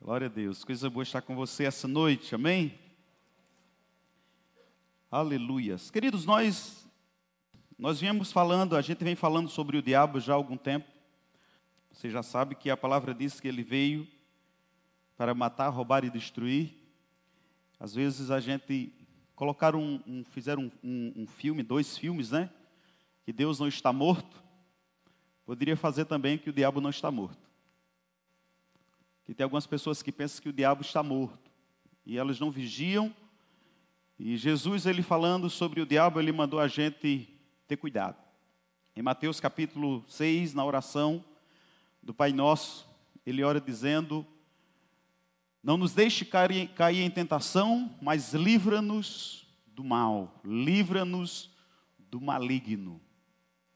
[0.00, 0.62] Glória a Deus.
[0.62, 2.32] Coisa boa estar com você essa noite.
[2.32, 2.78] Amém?
[5.10, 5.90] Aleluias.
[5.90, 6.88] Queridos, nós
[7.76, 10.86] nós viemos falando, a gente vem falando sobre o diabo já há algum tempo.
[11.90, 14.06] Você já sabe que a palavra diz que ele veio
[15.16, 16.74] para matar, roubar e destruir.
[17.80, 18.92] Às vezes a gente
[19.34, 22.48] colocaram um, um fizeram um, um, um filme, dois filmes, né?
[23.24, 24.40] Que Deus não está morto.
[25.44, 27.47] Poderia fazer também que o diabo não está morto.
[29.28, 31.50] Que tem algumas pessoas que pensam que o diabo está morto
[32.06, 33.14] e elas não vigiam.
[34.18, 37.28] E Jesus, ele falando sobre o diabo, ele mandou a gente
[37.66, 38.16] ter cuidado.
[38.96, 41.22] Em Mateus capítulo 6, na oração
[42.02, 42.88] do Pai Nosso,
[43.26, 44.26] ele ora dizendo:
[45.62, 51.50] Não nos deixe cair, cair em tentação, mas livra-nos do mal, livra-nos
[51.98, 52.98] do maligno.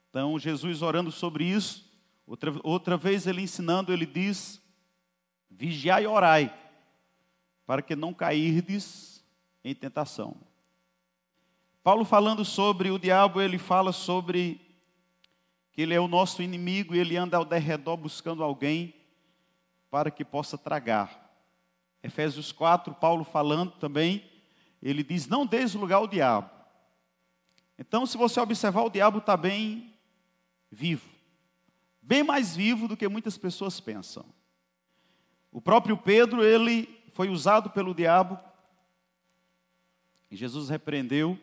[0.08, 1.84] Então, Jesus orando sobre isso,
[2.26, 4.61] outra, outra vez ele ensinando, ele diz:
[5.56, 6.54] Vigiai e orai,
[7.66, 9.24] para que não cairdes
[9.64, 10.36] em tentação.
[11.82, 14.60] Paulo falando sobre o diabo, ele fala sobre
[15.72, 18.94] que ele é o nosso inimigo e ele anda ao derredor buscando alguém
[19.90, 21.20] para que possa tragar.
[22.02, 24.24] Efésios 4, Paulo falando também,
[24.82, 26.50] ele diz: Não deis lugar ao diabo.
[27.78, 29.94] Então, se você observar, o diabo está bem
[30.70, 31.08] vivo,
[32.00, 34.24] bem mais vivo do que muitas pessoas pensam.
[35.52, 38.38] O próprio Pedro, ele foi usado pelo diabo,
[40.30, 41.38] e Jesus repreendeu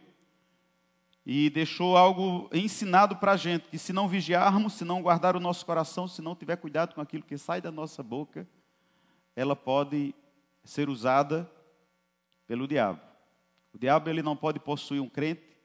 [1.24, 5.40] e deixou algo ensinado para a gente: que se não vigiarmos, se não guardar o
[5.40, 8.48] nosso coração, se não tiver cuidado com aquilo que sai da nossa boca,
[9.36, 10.16] ela pode
[10.64, 11.50] ser usada
[12.48, 13.00] pelo diabo.
[13.72, 15.56] O diabo ele não pode possuir um crente,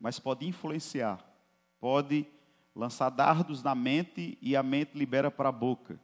[0.00, 1.24] mas pode influenciar,
[1.78, 2.26] pode
[2.74, 6.00] lançar dardos na mente e a mente libera para a boca.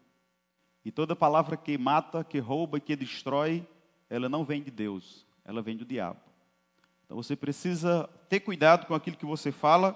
[0.89, 3.63] E toda palavra que mata, que rouba, que destrói,
[4.09, 6.19] ela não vem de Deus, ela vem do diabo.
[7.05, 9.93] Então você precisa ter cuidado com aquilo que você fala,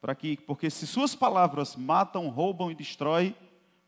[0.00, 3.34] para que, porque se suas palavras matam, roubam e destroem,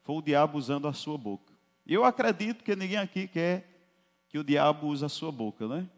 [0.02, 1.54] foi o diabo usando a sua boca.
[1.86, 3.86] Eu acredito que ninguém aqui quer
[4.28, 5.88] que o diabo use a sua boca, né?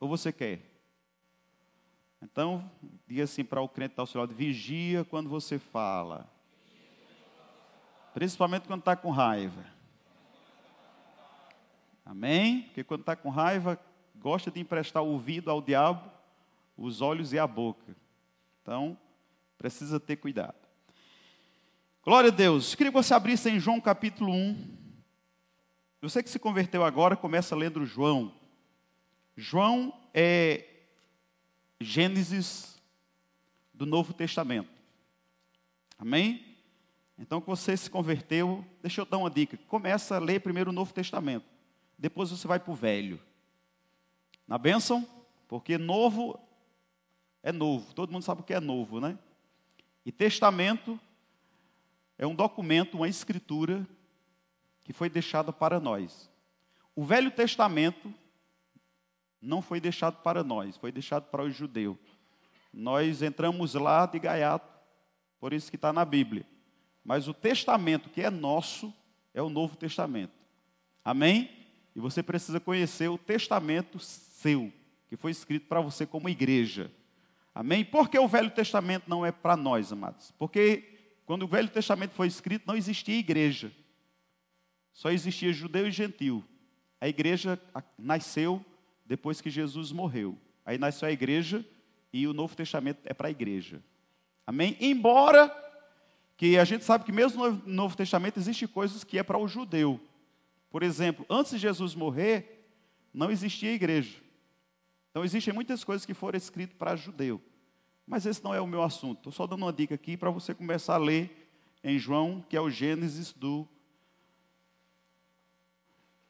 [0.00, 0.60] Ou você quer?
[2.20, 2.68] Então,
[3.06, 6.28] diga assim para o crente ao seu lado: vigia quando você fala.
[8.16, 9.62] Principalmente quando está com raiva.
[12.02, 12.62] Amém?
[12.62, 13.78] Porque quando está com raiva,
[14.14, 16.10] gosta de emprestar o ouvido ao diabo,
[16.78, 17.94] os olhos e a boca.
[18.62, 18.96] Então,
[19.58, 20.56] precisa ter cuidado.
[22.02, 22.74] Glória a Deus.
[22.74, 24.76] Queria que você abrisse em João capítulo 1.
[26.00, 28.32] Você que se converteu agora, começa lendo João.
[29.36, 30.64] João é
[31.78, 32.80] Gênesis
[33.74, 34.70] do Novo Testamento.
[35.98, 36.45] Amém?
[37.18, 39.56] Então, que você se converteu, deixa eu dar uma dica.
[39.68, 41.46] Começa a ler primeiro o Novo Testamento.
[41.98, 43.20] Depois você vai para o Velho
[44.46, 45.06] na bênção,
[45.48, 46.38] porque novo
[47.42, 49.18] é novo, todo mundo sabe o que é novo, né?
[50.04, 50.98] E testamento
[52.18, 53.86] é um documento, uma escritura
[54.84, 56.30] que foi deixada para nós.
[56.94, 58.12] O Velho Testamento
[59.40, 61.98] não foi deixado para nós, foi deixado para os judeus.
[62.72, 64.72] Nós entramos lá de gaiato,
[65.40, 66.46] por isso que está na Bíblia.
[67.06, 68.92] Mas o testamento que é nosso
[69.32, 70.32] é o Novo Testamento.
[71.04, 71.48] Amém?
[71.94, 74.72] E você precisa conhecer o testamento seu,
[75.08, 76.90] que foi escrito para você como igreja.
[77.54, 77.84] Amém?
[77.84, 80.32] Por que o Velho Testamento não é para nós, amados?
[80.36, 80.82] Porque
[81.24, 83.70] quando o Velho Testamento foi escrito, não existia igreja.
[84.92, 86.42] Só existia judeu e gentil.
[87.00, 87.56] A igreja
[87.96, 88.64] nasceu
[89.04, 90.36] depois que Jesus morreu.
[90.64, 91.64] Aí nasceu a igreja
[92.12, 93.80] e o Novo Testamento é para a igreja.
[94.44, 94.76] Amém?
[94.80, 95.65] Embora
[96.36, 99.48] que a gente sabe que mesmo no Novo Testamento existe coisas que é para o
[99.48, 100.00] judeu.
[100.70, 102.68] Por exemplo, antes de Jesus morrer,
[103.12, 104.20] não existia igreja.
[105.10, 107.40] Então, existem muitas coisas que foram escritas para judeu.
[108.06, 109.18] Mas esse não é o meu assunto.
[109.18, 111.48] Estou só dando uma dica aqui para você começar a ler
[111.82, 113.66] em João, que é o Gênesis do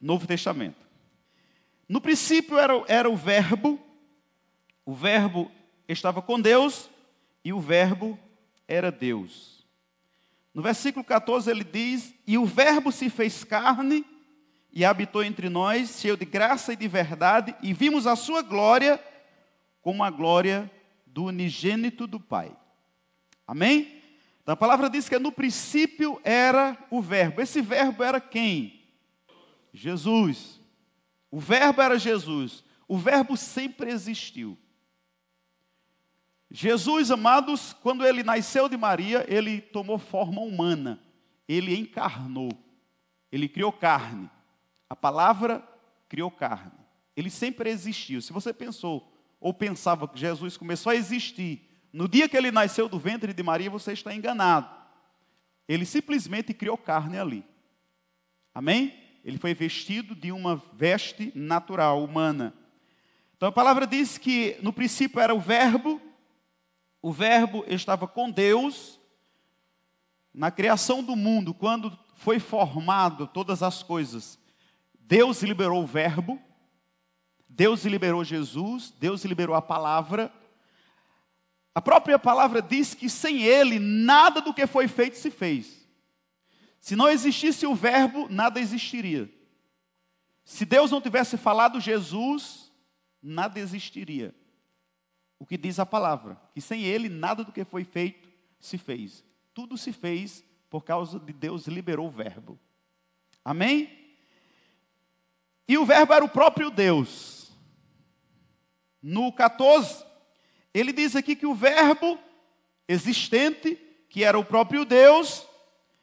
[0.00, 0.86] Novo Testamento.
[1.88, 3.80] No princípio era, era o Verbo,
[4.84, 5.50] o Verbo
[5.88, 6.88] estava com Deus
[7.44, 8.18] e o Verbo
[8.68, 9.55] era Deus.
[10.56, 14.06] No versículo 14 ele diz: E o Verbo se fez carne
[14.72, 18.98] e habitou entre nós, cheio de graça e de verdade, e vimos a sua glória
[19.82, 20.70] como a glória
[21.04, 22.56] do unigênito do Pai.
[23.46, 24.00] Amém?
[24.42, 27.42] Então a palavra diz que no princípio era o Verbo.
[27.42, 28.80] Esse Verbo era quem?
[29.74, 30.58] Jesus.
[31.30, 32.64] O Verbo era Jesus.
[32.88, 34.56] O Verbo sempre existiu.
[36.50, 41.00] Jesus, amados, quando ele nasceu de Maria, ele tomou forma humana.
[41.48, 42.50] Ele encarnou.
[43.30, 44.30] Ele criou carne.
[44.88, 45.66] A palavra
[46.08, 46.72] criou carne.
[47.16, 48.22] Ele sempre existiu.
[48.22, 52.90] Se você pensou ou pensava que Jesus começou a existir no dia que ele nasceu
[52.90, 54.68] do ventre de Maria, você está enganado.
[55.66, 57.42] Ele simplesmente criou carne ali.
[58.54, 58.94] Amém?
[59.24, 62.54] Ele foi vestido de uma veste natural, humana.
[63.34, 65.98] Então a palavra diz que no princípio era o Verbo,
[67.06, 68.98] o Verbo estava com Deus,
[70.34, 74.36] na criação do mundo, quando foi formado todas as coisas,
[74.92, 76.36] Deus liberou o Verbo,
[77.48, 80.32] Deus liberou Jesus, Deus liberou a palavra.
[81.72, 85.88] A própria palavra diz que sem Ele, nada do que foi feito se fez.
[86.80, 89.32] Se não existisse o Verbo, nada existiria.
[90.44, 92.72] Se Deus não tivesse falado Jesus,
[93.22, 94.34] nada existiria.
[95.38, 98.28] O que diz a palavra, que sem Ele, nada do que foi feito
[98.58, 99.24] se fez.
[99.52, 102.58] Tudo se fez por causa de Deus liberou o Verbo.
[103.44, 104.16] Amém?
[105.68, 107.52] E o Verbo era o próprio Deus.
[109.02, 110.04] No 14,
[110.74, 112.18] ele diz aqui que o Verbo
[112.88, 113.76] existente,
[114.08, 115.46] que era o próprio Deus,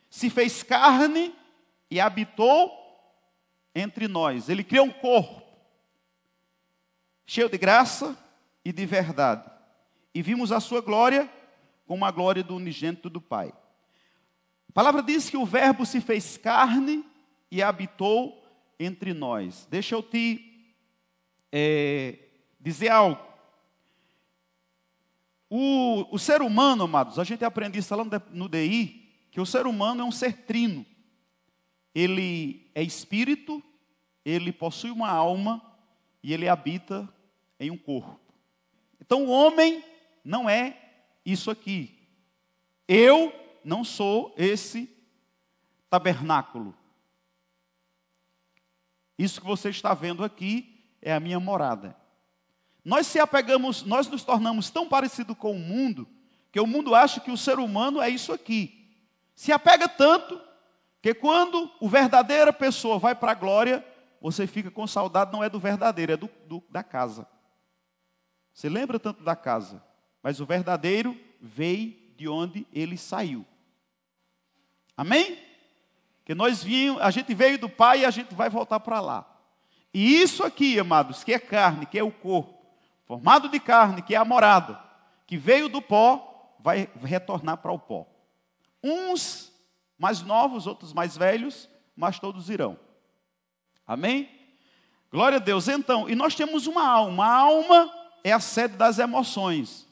[0.09, 1.35] se fez carne
[1.89, 2.71] e habitou
[3.75, 4.47] entre nós.
[4.49, 5.41] Ele criou um corpo
[7.25, 8.17] cheio de graça
[8.63, 9.49] e de verdade.
[10.13, 11.29] E vimos a sua glória
[11.85, 13.53] como a glória do unigênito do Pai.
[14.69, 17.05] A palavra diz que o Verbo se fez carne
[17.51, 18.43] e habitou
[18.79, 19.67] entre nós.
[19.69, 20.67] Deixa eu te
[21.51, 22.17] é,
[22.59, 23.21] dizer algo.
[25.49, 29.67] O, o ser humano, amados, a gente aprende isso lá no DI, que o ser
[29.67, 30.83] humano é um ser trino.
[31.93, 33.61] Ele é espírito,
[34.25, 35.61] ele possui uma alma
[36.23, 37.07] e ele habita
[37.59, 38.22] em um corpo.
[39.05, 39.83] Então o homem
[40.23, 40.77] não é
[41.25, 42.07] isso aqui.
[42.87, 43.33] Eu
[43.63, 44.89] não sou esse
[45.89, 46.73] tabernáculo.
[49.19, 51.95] Isso que você está vendo aqui é a minha morada.
[52.83, 56.07] Nós se apegamos, nós nos tornamos tão parecidos com o mundo,
[56.49, 58.89] que o mundo acha que o ser humano é isso aqui.
[59.35, 60.41] Se apega tanto,
[61.01, 63.85] que quando o verdadeira pessoa vai para a glória,
[64.21, 67.27] você fica com saudade, não é do verdadeiro, é do, do, da casa.
[68.53, 69.83] Você lembra tanto da casa,
[70.21, 73.45] mas o verdadeiro veio de onde ele saiu.
[74.95, 75.37] Amém?
[76.23, 79.29] Que nós vimos, a gente veio do Pai e a gente vai voltar para lá.
[79.93, 82.63] E isso aqui, amados, que é carne, que é o corpo,
[83.05, 84.79] formado de carne, que é a morada,
[85.27, 88.07] que veio do pó, vai retornar para o pó.
[88.81, 89.51] Uns
[89.97, 92.79] mais novos, outros mais velhos, mas todos irão.
[93.85, 94.29] Amém?
[95.11, 95.67] Glória a Deus.
[95.67, 97.25] Então, e nós temos uma alma.
[97.25, 99.87] A alma é a sede das emoções.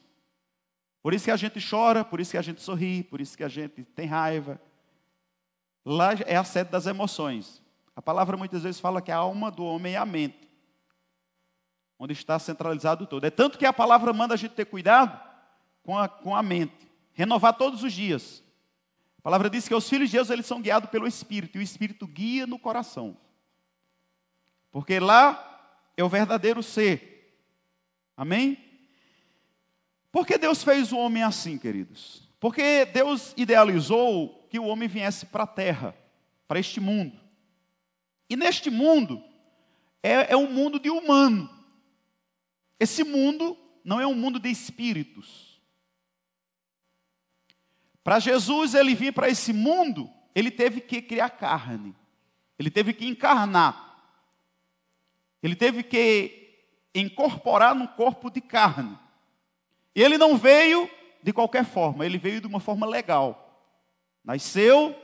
[1.02, 3.44] Por isso que a gente chora, por isso que a gente sorri, por isso que
[3.44, 4.60] a gente tem raiva.
[5.84, 7.60] Lá é a sede das emoções.
[7.94, 10.48] A palavra muitas vezes fala que a alma do homem é a mente,
[11.98, 13.24] onde está centralizado todo.
[13.24, 15.20] É tanto que a palavra manda a gente ter cuidado
[15.82, 18.42] com a, com a mente, renovar todos os dias.
[19.18, 21.62] A palavra diz que os filhos de Deus eles são guiados pelo Espírito, e o
[21.62, 23.16] Espírito guia no coração.
[24.70, 27.11] Porque lá é o verdadeiro ser.
[28.22, 28.56] Amém?
[30.12, 32.22] Por que Deus fez o homem assim, queridos?
[32.38, 35.92] Porque Deus idealizou que o homem viesse para a terra,
[36.46, 37.18] para este mundo.
[38.30, 39.20] E neste mundo,
[40.00, 41.50] é, é um mundo de humano.
[42.78, 45.60] Esse mundo não é um mundo de espíritos.
[48.04, 51.92] Para Jesus ele vir para esse mundo, ele teve que criar carne.
[52.56, 54.14] Ele teve que encarnar.
[55.42, 56.41] Ele teve que
[56.94, 58.98] incorporar no corpo de carne.
[59.94, 60.88] E ele não veio
[61.22, 63.70] de qualquer forma, ele veio de uma forma legal.
[64.24, 64.96] Nasceu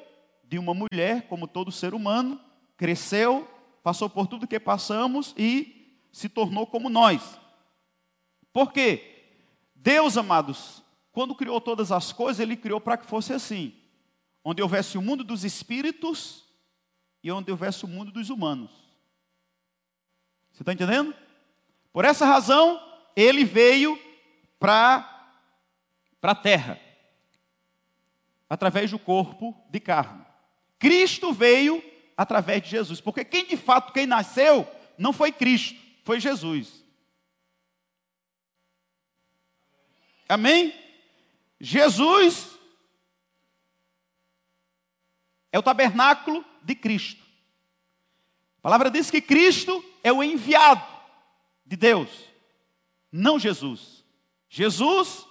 [0.45, 2.41] de uma mulher, como todo ser humano,
[2.77, 3.49] cresceu,
[3.83, 7.39] passou por tudo que passamos e se tornou como nós.
[8.53, 9.37] Por quê?
[9.75, 13.75] Deus, amados, quando criou todas as coisas, Ele criou para que fosse assim:
[14.45, 16.45] onde houvesse o mundo dos espíritos
[17.23, 18.71] e onde houvesse o mundo dos humanos.
[20.53, 21.15] Você está entendendo?
[21.93, 22.81] Por essa razão,
[23.17, 23.99] Ele veio
[24.59, 25.33] para
[26.23, 26.81] a terra,
[28.49, 30.25] através do corpo de carne.
[30.79, 31.83] Cristo veio
[32.17, 34.67] através de Jesus, porque quem de fato, quem nasceu,
[34.97, 36.85] não foi Cristo, foi Jesus.
[40.29, 40.75] Amém?
[41.61, 42.59] Jesus
[45.51, 47.23] é o tabernáculo de Cristo.
[48.59, 50.98] A palavra diz que Cristo é o enviado
[51.69, 52.09] de Deus,
[53.13, 54.03] não Jesus.
[54.49, 55.27] Jesus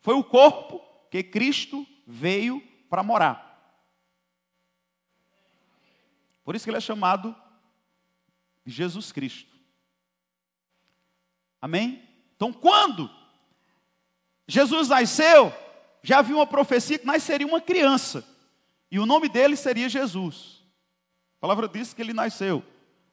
[0.00, 2.60] foi o corpo que Cristo veio
[2.90, 3.48] para morar.
[6.44, 7.34] Por isso que ele é chamado
[8.66, 9.50] de Jesus Cristo.
[11.60, 12.06] Amém?
[12.36, 13.10] Então, quando
[14.46, 15.54] Jesus nasceu,
[16.02, 18.28] já havia uma profecia que nasceria uma criança,
[18.90, 20.62] e o nome dele seria Jesus.
[21.38, 22.62] A palavra diz que ele nasceu.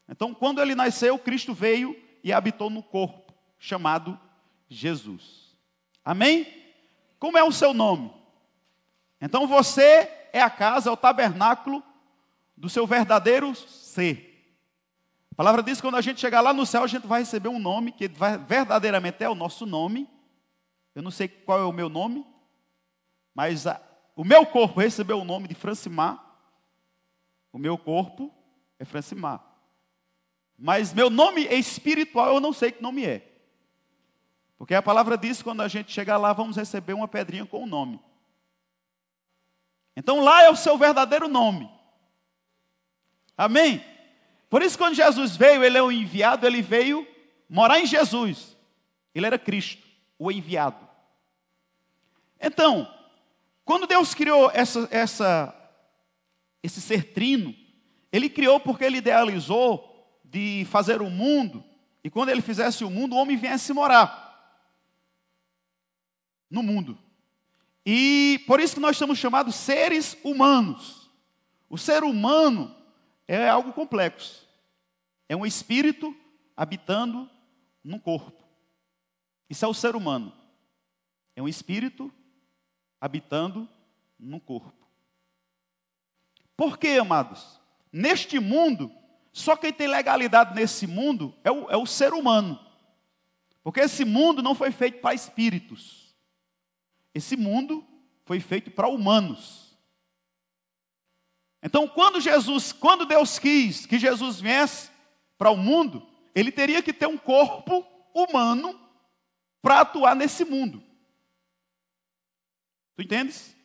[0.09, 4.19] Então, quando ele nasceu, Cristo veio e habitou no corpo, chamado
[4.67, 5.55] Jesus.
[6.03, 6.47] Amém?
[7.19, 8.13] Como é o seu nome?
[9.21, 11.83] Então, você é a casa, é o tabernáculo
[12.55, 14.29] do seu verdadeiro ser.
[15.31, 17.49] A palavra diz que quando a gente chegar lá no céu, a gente vai receber
[17.49, 20.09] um nome, que vai, verdadeiramente é o nosso nome.
[20.93, 22.25] Eu não sei qual é o meu nome,
[23.33, 23.81] mas a,
[24.15, 26.21] o meu corpo recebeu o nome de Francimar.
[27.53, 28.33] O meu corpo
[28.77, 29.41] é Francimar.
[30.59, 33.25] Mas meu nome espiritual eu não sei que nome é.
[34.57, 37.67] Porque a palavra diz quando a gente chegar lá, vamos receber uma pedrinha com o
[37.67, 37.97] nome.
[39.95, 41.71] Então lá é o seu verdadeiro nome.
[43.37, 43.81] Amém?
[44.49, 47.07] Por isso, quando Jesus veio, ele é o enviado, ele veio
[47.47, 48.57] morar em Jesus.
[49.15, 49.87] Ele era Cristo,
[50.17, 50.87] o enviado.
[52.39, 52.93] Então,
[53.63, 55.55] quando Deus criou essa, essa,
[56.61, 57.55] esse ser trino,
[58.11, 59.88] ele criou porque ele idealizou
[60.29, 61.63] de fazer o mundo,
[62.03, 64.29] e quando ele fizesse o mundo, o homem viesse morar
[66.49, 66.97] no mundo.
[67.85, 71.09] E por isso que nós somos chamados seres humanos.
[71.69, 72.75] O ser humano
[73.27, 74.47] é algo complexo.
[75.27, 76.15] É um espírito
[76.55, 77.29] habitando
[77.83, 78.43] num corpo.
[79.49, 80.33] Isso é o ser humano.
[81.35, 82.11] É um espírito
[82.99, 83.67] habitando
[84.19, 84.87] num corpo.
[86.55, 87.59] Por quê, amados?
[87.91, 88.91] Neste mundo,
[89.31, 92.59] só quem tem legalidade nesse mundo é o, é o ser humano.
[93.63, 96.15] Porque esse mundo não foi feito para espíritos.
[97.13, 97.85] Esse mundo
[98.25, 99.77] foi feito para humanos.
[101.61, 104.89] Então, quando Jesus, quando Deus quis que Jesus viesse
[105.37, 108.79] para o mundo, ele teria que ter um corpo humano
[109.61, 110.81] para atuar nesse mundo.
[112.95, 113.55] Tu entendes?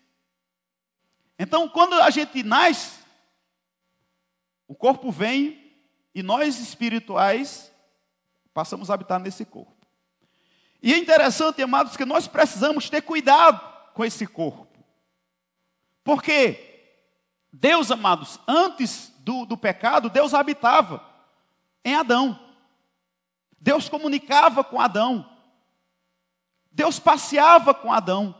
[1.39, 3.04] Então, quando a gente nasce,
[4.67, 5.73] o corpo vem
[6.15, 7.73] e nós espirituais
[8.53, 9.75] passamos a habitar nesse corpo.
[10.83, 13.61] E é interessante, amados, que nós precisamos ter cuidado
[13.95, 14.69] com esse corpo.
[16.05, 16.93] Porque
[17.51, 21.03] Deus, amados, antes do, do pecado, Deus habitava
[21.85, 22.39] em Adão.
[23.59, 25.29] Deus comunicava com Adão.
[26.71, 28.35] Deus passeava com Adão.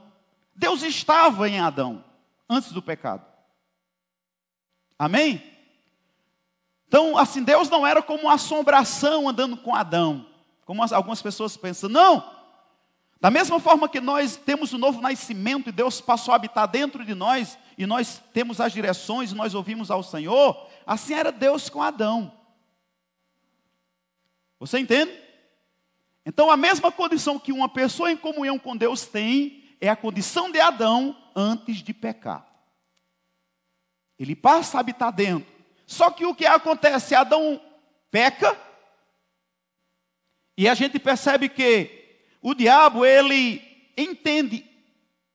[0.55, 2.05] Deus estava em Adão
[2.49, 3.25] antes do pecado.
[4.99, 5.54] Amém?
[6.95, 10.25] Então, assim, Deus não era como uma assombração andando com Adão,
[10.65, 11.91] como algumas pessoas pensam.
[11.91, 12.25] Não,
[13.21, 17.05] da mesma forma que nós temos o novo nascimento e Deus passou a habitar dentro
[17.05, 21.69] de nós, e nós temos as direções e nós ouvimos ao Senhor, assim era Deus
[21.69, 22.33] com Adão.
[24.61, 25.21] Você entende?
[26.25, 30.49] Então, a mesma condição que uma pessoa em comunhão com Deus tem, é a condição
[30.49, 32.47] de Adão antes de pecar.
[34.17, 35.54] Ele passa a habitar dentro.
[35.87, 37.15] Só que o que acontece?
[37.15, 37.61] Adão
[38.11, 38.59] peca,
[40.57, 43.63] e a gente percebe que o diabo, ele
[43.97, 44.65] entende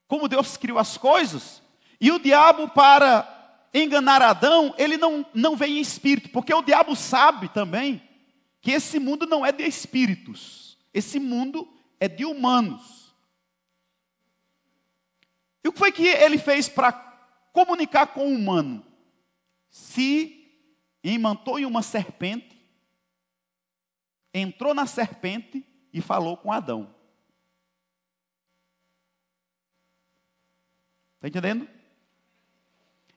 [0.07, 1.61] como Deus criou as coisas,
[1.99, 6.95] e o diabo, para enganar Adão, ele não, não vem em espírito, porque o diabo
[6.95, 8.01] sabe também
[8.61, 11.67] que esse mundo não é de espíritos, esse mundo
[11.99, 13.13] é de humanos.
[15.63, 16.93] E o que foi que ele fez para
[17.51, 18.85] comunicar com o humano?
[19.69, 20.38] Se
[21.03, 22.59] imantou em uma serpente,
[24.33, 26.93] entrou na serpente e falou com Adão.
[31.15, 31.67] Está entendendo?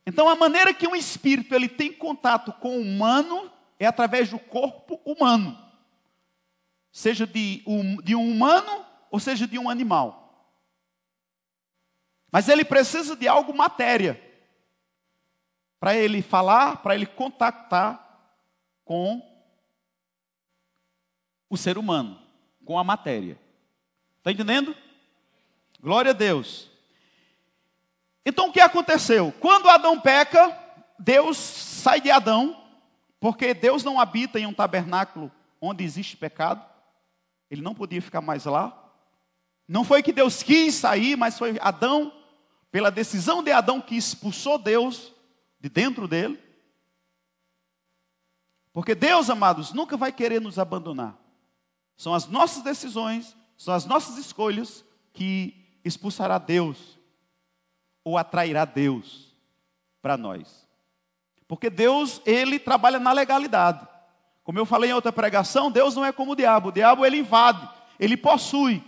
[0.04, 4.38] Então a maneira que um espírito ele tem contato com o humano é através do
[4.38, 5.56] corpo humano.
[6.90, 10.22] Seja de um, de um humano ou seja de um animal.
[12.30, 14.20] Mas ele precisa de algo matéria.
[15.82, 18.30] Para ele falar, para ele contactar
[18.84, 19.20] com
[21.50, 22.20] o ser humano,
[22.64, 23.36] com a matéria.
[24.18, 24.76] Está entendendo?
[25.80, 26.70] Glória a Deus.
[28.24, 29.34] Então o que aconteceu?
[29.40, 30.56] Quando Adão peca,
[31.00, 32.64] Deus sai de Adão,
[33.18, 36.64] porque Deus não habita em um tabernáculo onde existe pecado.
[37.50, 38.72] Ele não podia ficar mais lá.
[39.66, 42.12] Não foi que Deus quis sair, mas foi Adão,
[42.70, 45.12] pela decisão de Adão que expulsou Deus
[45.62, 46.42] de dentro dele.
[48.72, 51.16] Porque Deus, amados, nunca vai querer nos abandonar.
[51.96, 56.98] São as nossas decisões, são as nossas escolhas que expulsará Deus
[58.02, 59.32] ou atrairá Deus
[60.00, 60.66] para nós.
[61.46, 63.86] Porque Deus, ele trabalha na legalidade.
[64.42, 66.70] Como eu falei em outra pregação, Deus não é como o diabo.
[66.70, 67.68] O diabo ele invade,
[68.00, 68.82] ele possui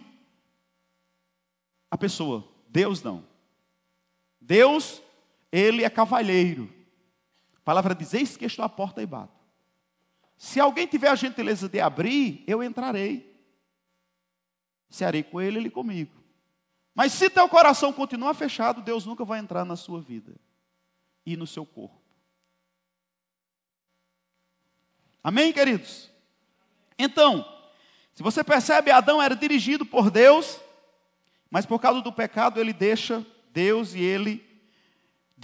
[1.89, 2.43] a pessoa.
[2.67, 3.25] Deus não.
[4.41, 5.01] Deus,
[5.57, 6.69] ele é cavalheiro.
[7.57, 9.41] A palavra diz: Eis que estou à porta e bato.
[10.37, 13.33] Se alguém tiver a gentileza de abrir, eu entrarei.
[14.91, 16.13] Cearei com ele, ele comigo.
[16.93, 20.35] Mas se teu coração continuar fechado, Deus nunca vai entrar na sua vida
[21.25, 22.03] e no seu corpo.
[25.23, 26.11] Amém, queridos?
[26.99, 27.47] Então,
[28.13, 30.61] se você percebe, Adão era dirigido por Deus,
[31.49, 34.54] mas por causa do pecado ele deixa Deus e ele,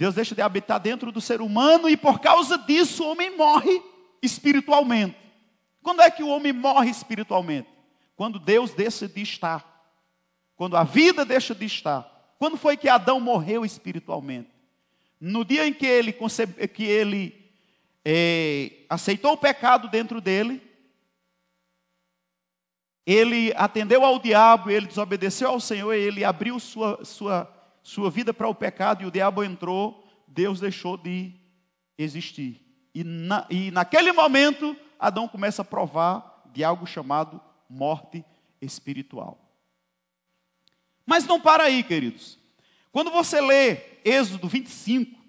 [0.01, 3.83] Deus deixa de habitar dentro do ser humano e por causa disso o homem morre
[4.19, 5.15] espiritualmente.
[5.83, 7.69] Quando é que o homem morre espiritualmente?
[8.15, 9.63] Quando Deus deixa de estar.
[10.55, 12.33] Quando a vida deixa de estar.
[12.39, 14.49] Quando foi que Adão morreu espiritualmente?
[15.19, 17.51] No dia em que ele, concebe, que ele
[18.03, 20.63] é, aceitou o pecado dentro dele,
[23.05, 28.47] ele atendeu ao diabo, ele desobedeceu ao Senhor, ele abriu sua, sua, sua vida para
[28.47, 31.33] o pecado e o diabo entrou, Deus deixou de
[31.97, 32.61] existir.
[32.93, 38.23] E, na, e naquele momento, Adão começa a provar de algo chamado morte
[38.61, 39.39] espiritual.
[41.05, 42.37] Mas não para aí, queridos.
[42.91, 45.19] Quando você lê Êxodo 25,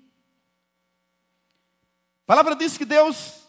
[2.25, 3.42] a palavra diz que Deus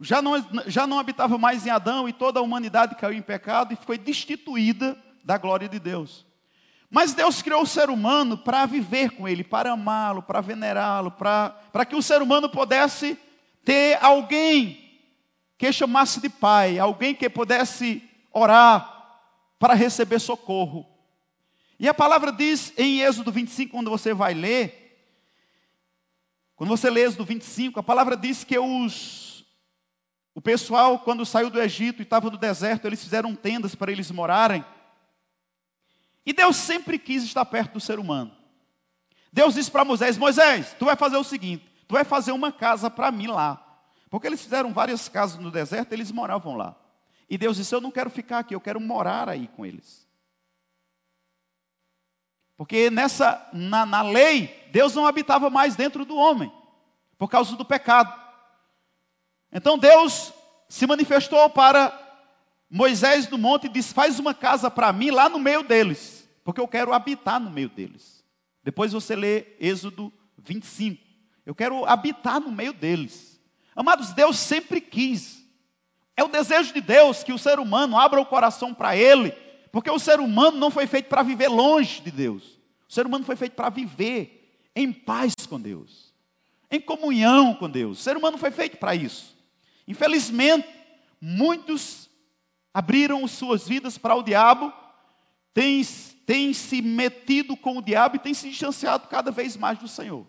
[0.00, 0.32] já não,
[0.66, 3.98] já não habitava mais em Adão e toda a humanidade caiu em pecado e foi
[3.98, 6.26] destituída da glória de Deus.
[6.90, 11.86] Mas Deus criou o ser humano para viver com ele, para amá-lo, para venerá-lo, para,
[11.88, 13.16] que o ser humano pudesse
[13.64, 14.90] ter alguém
[15.56, 19.20] que chamasse de pai, alguém que pudesse orar
[19.56, 20.84] para receber socorro.
[21.78, 24.80] E a palavra diz em Êxodo 25, quando você vai ler,
[26.56, 29.46] quando você lê Êxodo 25, a palavra diz que os,
[30.34, 34.10] o pessoal, quando saiu do Egito e estava no deserto, eles fizeram tendas para eles
[34.10, 34.64] morarem.
[36.24, 38.36] E Deus sempre quis estar perto do ser humano.
[39.32, 42.90] Deus disse para Moisés: Moisés, tu vai fazer o seguinte: tu vai fazer uma casa
[42.90, 43.66] para mim lá.
[44.08, 46.76] Porque eles fizeram várias casas no deserto, eles moravam lá.
[47.28, 50.08] E Deus disse: Eu não quero ficar aqui, eu quero morar aí com eles.
[52.56, 56.52] Porque nessa, na, na lei, Deus não habitava mais dentro do homem,
[57.16, 58.12] por causa do pecado.
[59.50, 60.32] Então Deus
[60.68, 61.88] se manifestou para
[62.70, 66.68] Moisés no monte disse: Faz uma casa para mim lá no meio deles, porque eu
[66.68, 68.24] quero habitar no meio deles.
[68.62, 71.02] Depois você lê Êxodo 25.
[71.44, 73.40] Eu quero habitar no meio deles.
[73.74, 75.44] Amados, Deus sempre quis.
[76.16, 79.32] É o desejo de Deus que o ser humano abra o coração para Ele,
[79.72, 82.60] porque o ser humano não foi feito para viver longe de Deus.
[82.88, 86.12] O ser humano foi feito para viver em paz com Deus,
[86.70, 87.98] em comunhão com Deus.
[87.98, 89.34] O ser humano foi feito para isso.
[89.88, 90.68] Infelizmente,
[91.20, 92.09] muitos
[92.72, 94.72] abriram suas vidas para o diabo,
[95.52, 95.82] têm,
[96.26, 100.26] têm se metido com o diabo e têm se distanciado cada vez mais do Senhor.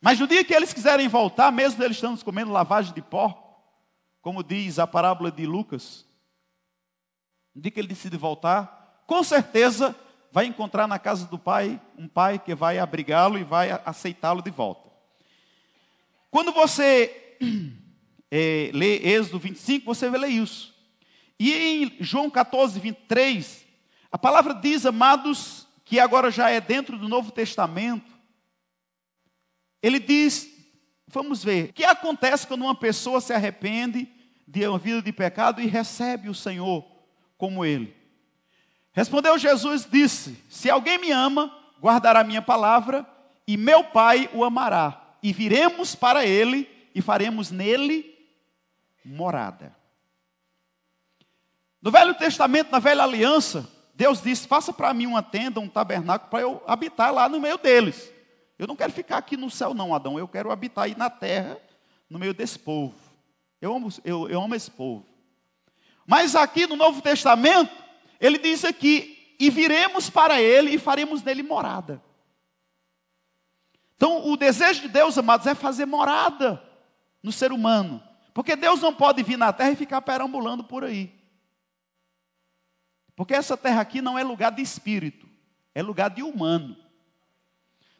[0.00, 3.56] Mas no dia que eles quiserem voltar, mesmo eles estando comendo lavagem de porco,
[4.20, 6.06] como diz a parábola de Lucas,
[7.54, 9.94] no dia que ele decide voltar, com certeza
[10.32, 14.50] vai encontrar na casa do pai um pai que vai abrigá-lo e vai aceitá-lo de
[14.50, 14.90] volta.
[16.30, 17.36] Quando você
[18.34, 20.74] é, lê Êxodo 25, você vai ler isso.
[21.38, 23.66] E em João 14, 23,
[24.10, 28.10] a palavra diz, amados, que agora já é dentro do Novo Testamento,
[29.82, 30.50] ele diz,
[31.06, 34.08] vamos ver, o que acontece quando uma pessoa se arrepende
[34.48, 36.86] de uma vida de pecado e recebe o Senhor
[37.36, 37.94] como Ele.
[38.92, 43.06] Respondeu Jesus, disse: Se alguém me ama, guardará minha palavra,
[43.46, 48.11] e meu Pai o amará, e viremos para Ele e faremos nele
[49.04, 49.74] morada.
[51.80, 56.30] No Velho Testamento, na Velha Aliança, Deus disse: faça para mim uma tenda, um tabernáculo,
[56.30, 58.12] para eu habitar lá no meio deles.
[58.58, 60.18] Eu não quero ficar aqui no céu, não, Adão.
[60.18, 61.58] Eu quero habitar aí na terra,
[62.08, 62.94] no meio desse povo.
[63.60, 65.04] Eu amo, eu, eu amo esse povo.
[66.06, 67.74] Mas aqui no Novo Testamento,
[68.20, 72.00] ele diz aqui: e viremos para ele e faremos nele morada.
[73.96, 76.62] Então, o desejo de Deus, amados, é fazer morada
[77.22, 78.02] no ser humano.
[78.34, 81.12] Porque Deus não pode vir na terra e ficar perambulando por aí.
[83.14, 85.28] Porque essa terra aqui não é lugar de espírito,
[85.74, 86.76] é lugar de humano.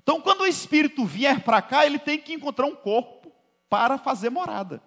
[0.03, 3.31] Então, quando o espírito vier para cá, ele tem que encontrar um corpo
[3.69, 4.83] para fazer morada.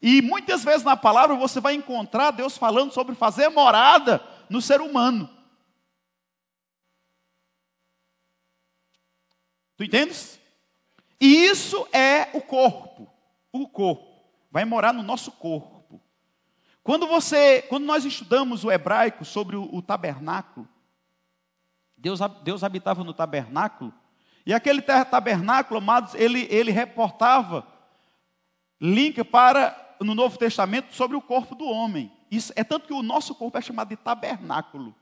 [0.00, 4.80] E muitas vezes na palavra você vai encontrar Deus falando sobre fazer morada no ser
[4.80, 5.28] humano.
[9.76, 10.40] Tu entendes?
[11.20, 13.10] E isso é o corpo.
[13.52, 14.05] O corpo
[14.56, 16.00] vai morar no nosso corpo.
[16.82, 20.66] Quando você, quando nós estudamos o hebraico sobre o, o tabernáculo,
[21.94, 23.92] Deus, Deus habitava no tabernáculo,
[24.46, 27.66] e aquele tabernáculo, amados, ele, ele reportava
[28.80, 32.10] link para no Novo Testamento sobre o corpo do homem.
[32.30, 34.94] Isso é tanto que o nosso corpo é chamado de tabernáculo.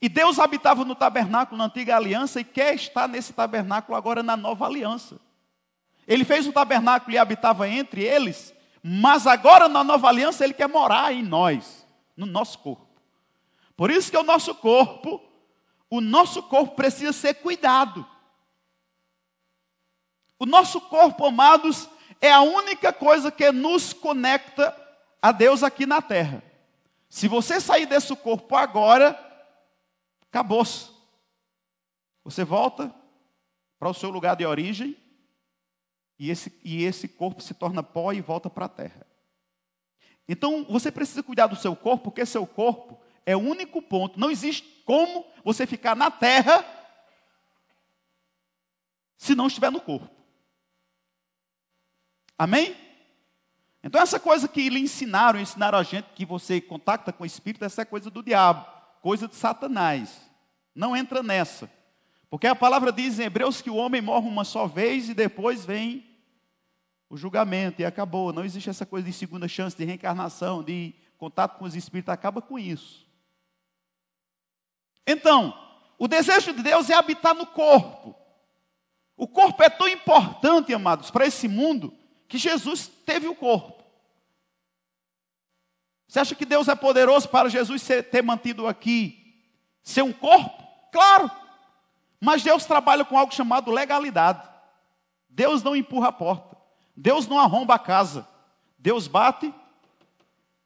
[0.00, 4.38] E Deus habitava no tabernáculo na antiga aliança e quer estar nesse tabernáculo agora na
[4.38, 5.20] nova aliança.
[6.10, 10.68] Ele fez o tabernáculo e habitava entre eles, mas agora na nova aliança ele quer
[10.68, 13.00] morar em nós, no nosso corpo.
[13.76, 15.22] Por isso que o nosso corpo,
[15.88, 18.04] o nosso corpo precisa ser cuidado.
[20.36, 21.88] O nosso corpo, amados,
[22.20, 24.76] é a única coisa que nos conecta
[25.22, 26.42] a Deus aqui na terra.
[27.08, 29.16] Se você sair desse corpo agora,
[30.28, 30.90] acabou-se.
[32.24, 32.92] Você volta
[33.78, 34.99] para o seu lugar de origem
[36.20, 39.06] e esse, e esse corpo se torna pó e volta para a terra.
[40.28, 44.20] Então você precisa cuidar do seu corpo, porque seu corpo é o único ponto.
[44.20, 46.62] Não existe como você ficar na terra
[49.16, 50.14] se não estiver no corpo.
[52.38, 52.76] Amém?
[53.82, 57.64] Então, essa coisa que lhe ensinaram, ensinaram a gente que você contacta com o Espírito,
[57.64, 58.66] essa é coisa do diabo,
[59.00, 60.20] coisa de Satanás.
[60.74, 61.70] Não entra nessa.
[62.28, 65.64] Porque a palavra diz em Hebreus que o homem morre uma só vez e depois
[65.64, 66.09] vem
[67.10, 68.32] o julgamento e acabou.
[68.32, 72.40] Não existe essa coisa de segunda chance, de reencarnação, de contato com os espíritos, acaba
[72.40, 73.06] com isso.
[75.04, 75.52] Então,
[75.98, 78.14] o desejo de Deus é habitar no corpo.
[79.16, 81.92] O corpo é tão importante, amados, para esse mundo,
[82.28, 83.84] que Jesus teve o corpo.
[86.06, 89.36] Você acha que Deus é poderoso para Jesus ser, ter mantido aqui,
[89.82, 90.64] ser um corpo?
[90.92, 91.30] Claro.
[92.20, 94.48] Mas Deus trabalha com algo chamado legalidade.
[95.28, 96.59] Deus não empurra a porta.
[97.00, 98.28] Deus não arromba a casa.
[98.78, 99.52] Deus bate.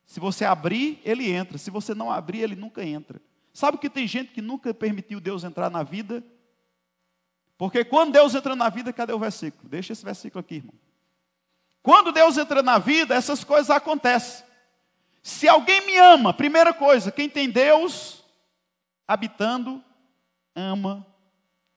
[0.05, 1.57] Se você abrir, ele entra.
[1.57, 3.23] Se você não abrir, ele nunca entra.
[3.53, 6.25] Sabe que tem gente que nunca permitiu Deus entrar na vida?
[7.57, 9.68] Porque quando Deus entra na vida, cadê o versículo?
[9.68, 10.75] Deixa esse versículo aqui, irmão.
[11.81, 14.44] Quando Deus entra na vida, essas coisas acontecem.
[15.23, 18.25] Se alguém me ama, primeira coisa, quem tem Deus
[19.07, 19.83] habitando,
[20.53, 21.07] ama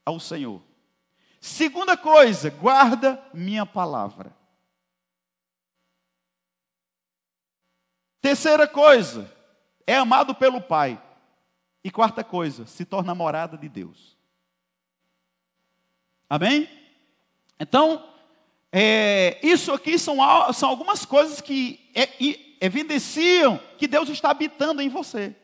[0.04, 0.64] ao Senhor.
[1.40, 4.36] Segunda coisa, guarda minha palavra.
[8.22, 9.32] Terceira coisa,
[9.86, 11.02] é amado pelo Pai.
[11.84, 14.18] E quarta coisa, se torna morada de Deus.
[16.30, 16.70] Amém?
[17.60, 18.14] Então,
[18.72, 20.18] é, isso aqui são,
[20.54, 22.10] são algumas coisas que é,
[22.60, 25.36] evidenciam que Deus está habitando em você.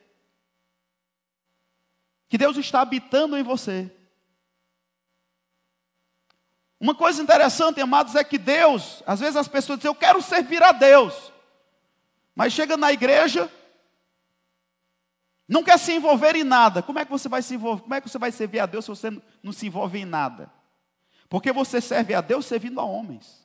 [2.28, 3.90] Que Deus está habitando em você.
[6.80, 10.62] Uma coisa interessante, amados, é que Deus, às vezes as pessoas dizem, eu quero servir
[10.62, 11.33] a Deus.
[12.36, 13.52] Mas chega na igreja,
[15.48, 16.82] não quer se envolver em nada.
[16.82, 17.84] Como é que você vai se envolver?
[17.84, 19.10] Como é que você vai servir a Deus se você
[19.42, 20.52] não se envolve em nada?
[21.30, 23.44] Porque você serve a Deus servindo a homens.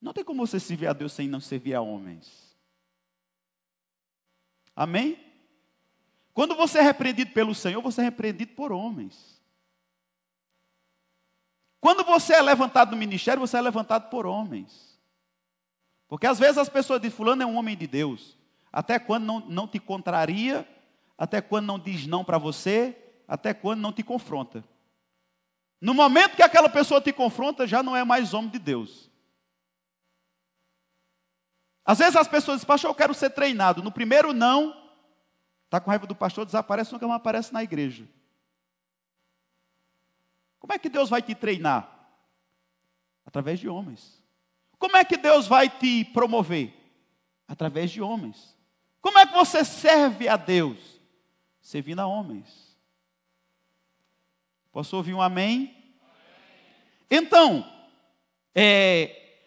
[0.00, 2.56] Não tem como você servir a Deus sem não servir a homens.
[4.74, 5.18] Amém?
[6.32, 9.40] Quando você é repreendido pelo Senhor, você é repreendido por homens.
[11.80, 14.89] Quando você é levantado no ministério, você é levantado por homens.
[16.10, 18.36] Porque às vezes as pessoas dizem, fulano é um homem de Deus.
[18.72, 20.68] Até quando não, não te contraria,
[21.16, 24.64] até quando não diz não para você, até quando não te confronta.
[25.80, 29.08] No momento que aquela pessoa te confronta, já não é mais homem de Deus.
[31.84, 33.80] Às vezes as pessoas dizem, pastor, eu quero ser treinado.
[33.80, 34.76] No primeiro não,
[35.66, 38.04] está com raiva do pastor, desaparece, nunca mais aparece na igreja.
[40.58, 41.88] Como é que Deus vai te treinar?
[43.24, 44.19] Através de homens.
[44.80, 46.74] Como é que Deus vai te promover?
[47.46, 48.56] Através de homens.
[49.02, 50.78] Como é que você serve a Deus?
[51.60, 52.76] Servindo a homens.
[54.72, 55.76] Posso ouvir um amém?
[57.10, 57.70] Então,
[58.54, 59.42] é,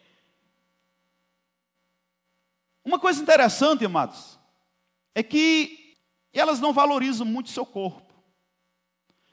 [2.85, 4.37] uma coisa interessante, amados,
[5.15, 5.97] é que
[6.31, 8.13] elas não valorizam muito seu corpo.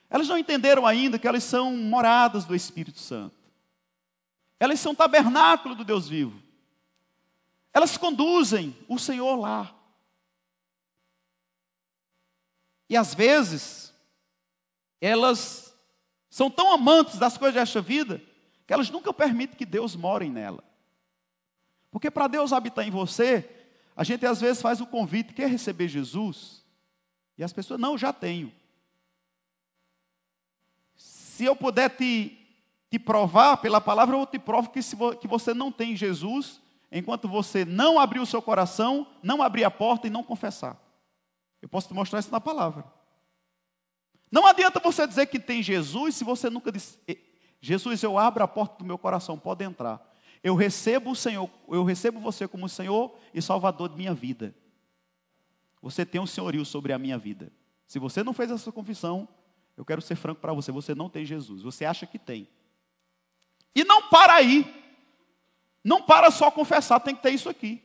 [0.09, 3.40] Elas não entenderam ainda que elas são moradas do Espírito Santo.
[4.61, 6.41] Elas são tabernáculo do Deus vivo.
[7.73, 9.75] Elas conduzem o Senhor lá.
[12.87, 13.95] E às vezes,
[15.01, 15.75] elas
[16.29, 18.21] são tão amantes das coisas desta vida
[18.67, 20.63] que elas nunca permitem que Deus more nela.
[21.91, 23.49] Porque para Deus habitar em você,
[23.97, 26.65] a gente às vezes faz o convite, quer receber Jesus?
[27.37, 28.53] E as pessoas, não, já tenho.
[30.95, 32.40] Se eu puder te
[32.91, 37.29] te provar pela palavra, eu te provo que, se que você não tem Jesus, enquanto
[37.29, 40.77] você não abrir o seu coração, não abrir a porta e não confessar.
[41.63, 42.85] Eu posso te mostrar isso na palavra.
[44.31, 46.99] Não adianta você dizer que tem Jesus se você nunca disse,
[47.61, 50.05] Jesus, eu abro a porta do meu coração, pode entrar.
[50.43, 54.55] Eu recebo o Senhor, eu recebo você como Senhor e Salvador de minha vida.
[55.83, 57.53] Você tem um senhorio sobre a minha vida.
[57.87, 59.29] Se você não fez essa confissão,
[59.77, 61.63] eu quero ser franco para você, você não tem Jesus.
[61.63, 62.49] Você acha que tem.
[63.75, 64.65] E não para aí.
[65.83, 67.83] Não para só confessar, tem que ter isso aqui.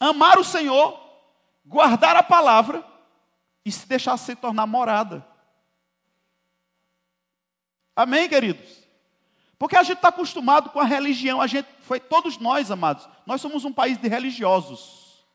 [0.00, 0.98] Amar o Senhor,
[1.64, 2.84] guardar a palavra
[3.64, 5.26] e se deixar se tornar morada.
[7.94, 8.88] Amém, queridos?
[9.58, 13.08] Porque a gente está acostumado com a religião, a gente foi todos nós, amados.
[13.26, 15.26] Nós somos um país de religiosos.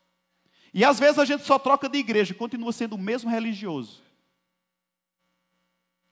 [0.72, 4.02] E às vezes a gente só troca de igreja, continua sendo o mesmo religioso.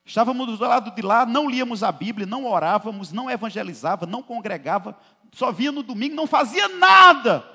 [0.04, 4.98] Estávamos do lado de lá, não líamos a Bíblia, não orávamos, não evangelizava, não congregava,
[5.32, 7.48] só via no domingo, não fazia nada.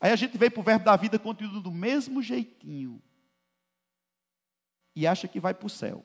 [0.00, 3.00] Aí a gente veio para o verbo da vida, continua do mesmo jeitinho.
[4.94, 6.04] E acha que vai para o céu.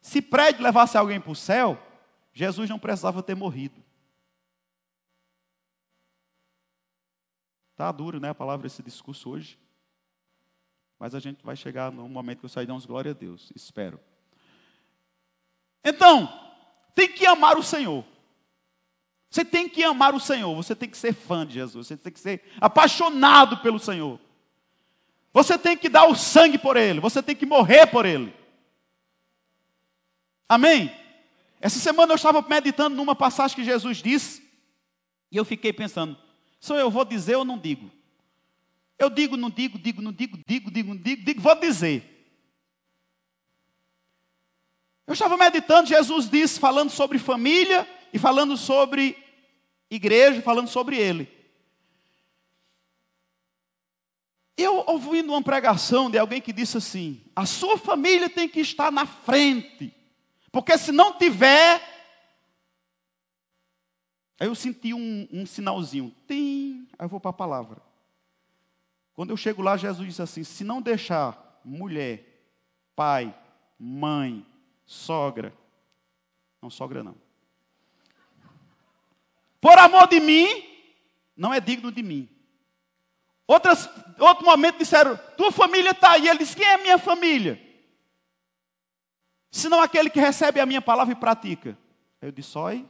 [0.00, 1.80] Se prédio levasse alguém para o céu,
[2.32, 3.84] Jesus não precisava ter morrido.
[7.72, 9.58] Está duro, né, a palavra, esse discurso hoje.
[10.98, 13.52] Mas a gente vai chegar no momento que eu sair dar uns glória a Deus,
[13.54, 14.00] espero.
[15.84, 16.32] Então,
[16.94, 18.04] tem que amar o Senhor.
[19.28, 22.12] Você tem que amar o Senhor, você tem que ser fã de Jesus, você tem
[22.12, 24.20] que ser apaixonado pelo Senhor.
[25.32, 28.32] Você tem que dar o sangue por Ele, você tem que morrer por Ele.
[30.48, 30.94] Amém?
[31.60, 34.48] Essa semana eu estava meditando numa passagem que Jesus disse,
[35.32, 36.16] e eu fiquei pensando:
[36.60, 37.90] só eu vou dizer ou não digo?
[38.96, 42.13] Eu digo, não digo, digo, não digo, digo, digo, não digo, digo, vou dizer.
[45.06, 49.16] Eu estava meditando, Jesus disse, falando sobre família e falando sobre
[49.90, 51.28] igreja, falando sobre ele.
[54.56, 58.90] Eu ouvindo uma pregação de alguém que disse assim: a sua família tem que estar
[58.90, 59.92] na frente.
[60.52, 61.92] Porque se não tiver.
[64.38, 66.14] Aí eu senti um, um sinalzinho.
[66.26, 67.82] Tim, aí eu vou para a palavra.
[69.12, 72.46] Quando eu chego lá, Jesus disse assim: se não deixar mulher,
[72.94, 73.34] pai,
[73.78, 74.46] mãe,
[74.84, 75.52] sogra.
[76.60, 77.16] Não, sogra não.
[79.60, 80.62] Por amor de mim,
[81.36, 82.28] não é digno de mim.
[83.46, 86.28] Outras, outro momento disseram: tua família está aí.
[86.28, 87.64] Ele disse: quem é minha família?
[89.54, 91.78] senão aquele que recebe a minha palavra e pratica.
[92.20, 92.84] Eu disse, olha,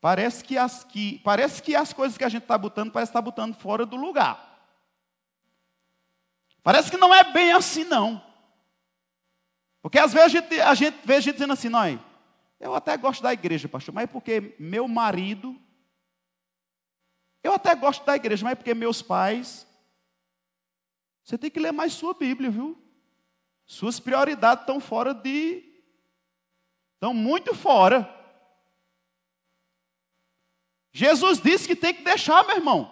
[0.00, 3.18] parece que as, que, parece que as coisas que a gente está botando, parece que
[3.18, 4.52] está botando fora do lugar.
[6.62, 8.22] Parece que não é bem assim, não.
[9.84, 12.02] Porque às vezes a gente, a gente vê a gente dizendo assim, não,
[12.58, 15.60] eu até gosto da igreja, pastor, mas é porque meu marido,
[17.42, 19.66] eu até gosto da igreja, mas é porque meus pais,
[21.22, 22.82] você tem que ler mais sua Bíblia, viu?
[23.66, 25.62] Suas prioridades estão fora de.
[26.94, 28.08] estão muito fora.
[30.92, 32.90] Jesus disse que tem que deixar, meu irmão.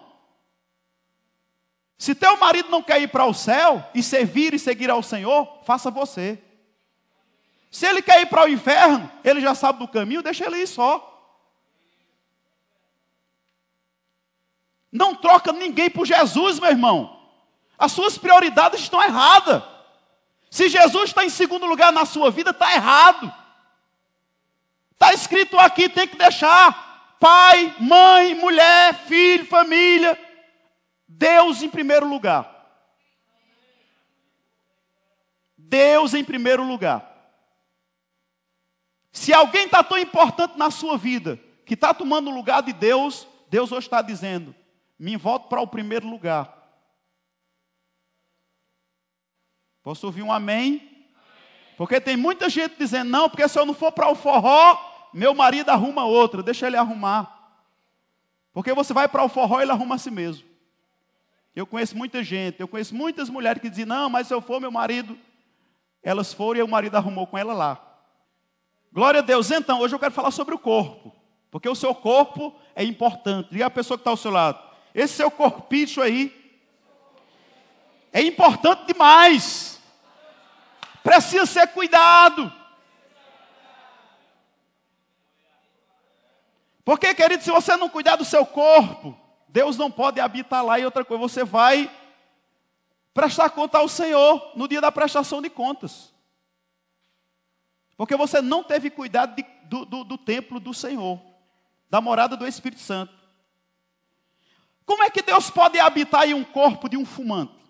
[1.97, 5.63] Se teu marido não quer ir para o céu e servir e seguir ao Senhor,
[5.63, 6.42] faça você.
[7.73, 10.67] Se ele quer ir para o inferno, ele já sabe do caminho, deixa ele ir
[10.67, 11.09] só.
[14.91, 17.19] Não troca ninguém por Jesus, meu irmão.
[17.75, 19.63] As suas prioridades estão erradas.
[20.51, 23.33] Se Jesus está em segundo lugar na sua vida, está errado.
[24.91, 30.15] Está escrito aqui, tem que deixar pai, mãe, mulher, filho, família,
[31.07, 32.47] Deus em primeiro lugar.
[35.57, 37.12] Deus em primeiro lugar.
[39.13, 43.27] Se alguém está tão importante na sua vida, que está tomando o lugar de Deus,
[43.47, 44.53] Deus hoje está dizendo:
[44.97, 46.51] me volto para o primeiro lugar.
[49.83, 51.07] Posso ouvir um amém?
[51.77, 55.35] Porque tem muita gente dizendo, não, porque se eu não for para o forró, meu
[55.35, 57.61] marido arruma outra, deixa ele arrumar.
[58.51, 60.47] Porque você vai para o forró e ele arruma a si mesmo.
[61.55, 64.59] Eu conheço muita gente, eu conheço muitas mulheres que dizem, não, mas se eu for
[64.59, 65.17] meu marido,
[66.01, 67.92] elas foram e o marido arrumou com ela lá.
[68.93, 69.51] Glória a Deus.
[69.51, 71.13] Então, hoje eu quero falar sobre o corpo.
[71.51, 73.49] Porque o seu corpo é importante.
[73.51, 74.63] Diga a pessoa que está ao seu lado.
[74.95, 76.31] Esse seu corpicho aí
[78.13, 79.73] é importante demais
[81.03, 82.51] precisa ser cuidado.
[86.85, 90.85] Porque, querido, se você não cuidar do seu corpo, Deus não pode habitar lá e
[90.85, 91.91] outra coisa, você vai
[93.13, 96.12] prestar conta ao Senhor no dia da prestação de contas.
[97.95, 101.21] Porque você não teve cuidado de, do, do, do templo do Senhor,
[101.89, 103.13] da morada do Espírito Santo.
[104.85, 107.63] Como é que Deus pode habitar em um corpo de um fumante?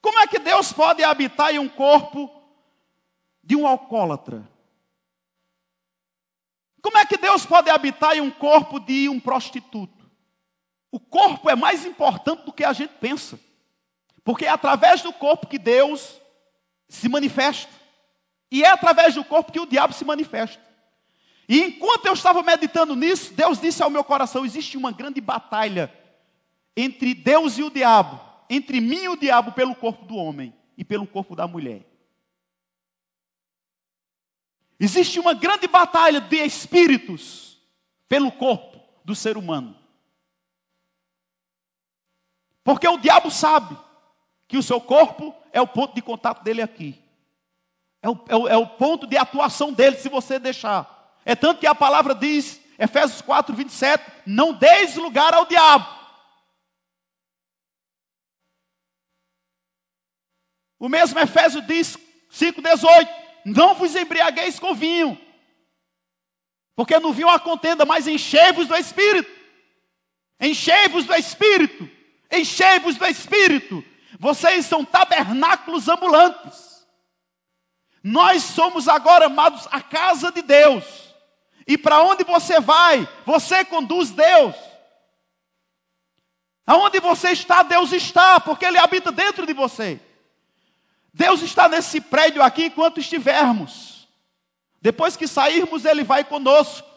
[0.00, 2.30] Como é que Deus pode habitar em um corpo
[3.42, 4.48] de um alcoólatra?
[6.80, 10.08] Como é que Deus pode habitar em um corpo de um prostituto?
[10.90, 13.38] O corpo é mais importante do que a gente pensa.
[14.22, 16.20] Porque é através do corpo que Deus
[16.88, 17.72] se manifesta.
[18.50, 20.62] E é através do corpo que o diabo se manifesta.
[21.48, 25.92] E enquanto eu estava meditando nisso, Deus disse ao meu coração: existe uma grande batalha
[26.76, 30.84] entre Deus e o diabo, entre mim e o diabo pelo corpo do homem e
[30.84, 31.84] pelo corpo da mulher.
[34.80, 37.58] Existe uma grande batalha de espíritos
[38.08, 39.76] pelo corpo do ser humano.
[42.62, 43.76] Porque o diabo sabe
[44.48, 47.00] que o seu corpo é o ponto de contato dele aqui.
[48.02, 51.16] É o, é o, é o ponto de atuação dele, se você deixar.
[51.24, 55.98] É tanto que a palavra diz, Efésios 4, 27, não deis lugar ao diabo.
[60.78, 61.98] O mesmo Efésio diz,
[62.32, 63.08] 5,18:
[63.44, 65.20] Não vos embriagueis com vinho,
[66.76, 69.30] porque no vinho há contenda, mas enchei-vos do Espírito.
[70.40, 71.90] Enchei-vos do Espírito.
[72.30, 73.84] Enchei-vos do Espírito.
[74.18, 76.86] Vocês são tabernáculos ambulantes.
[78.02, 80.84] Nós somos agora, amados, a casa de Deus.
[81.66, 84.54] E para onde você vai, você conduz Deus.
[86.66, 90.00] Aonde você está, Deus está, porque Ele habita dentro de você.
[91.12, 94.06] Deus está nesse prédio aqui enquanto estivermos.
[94.80, 96.88] Depois que sairmos, Ele vai conosco.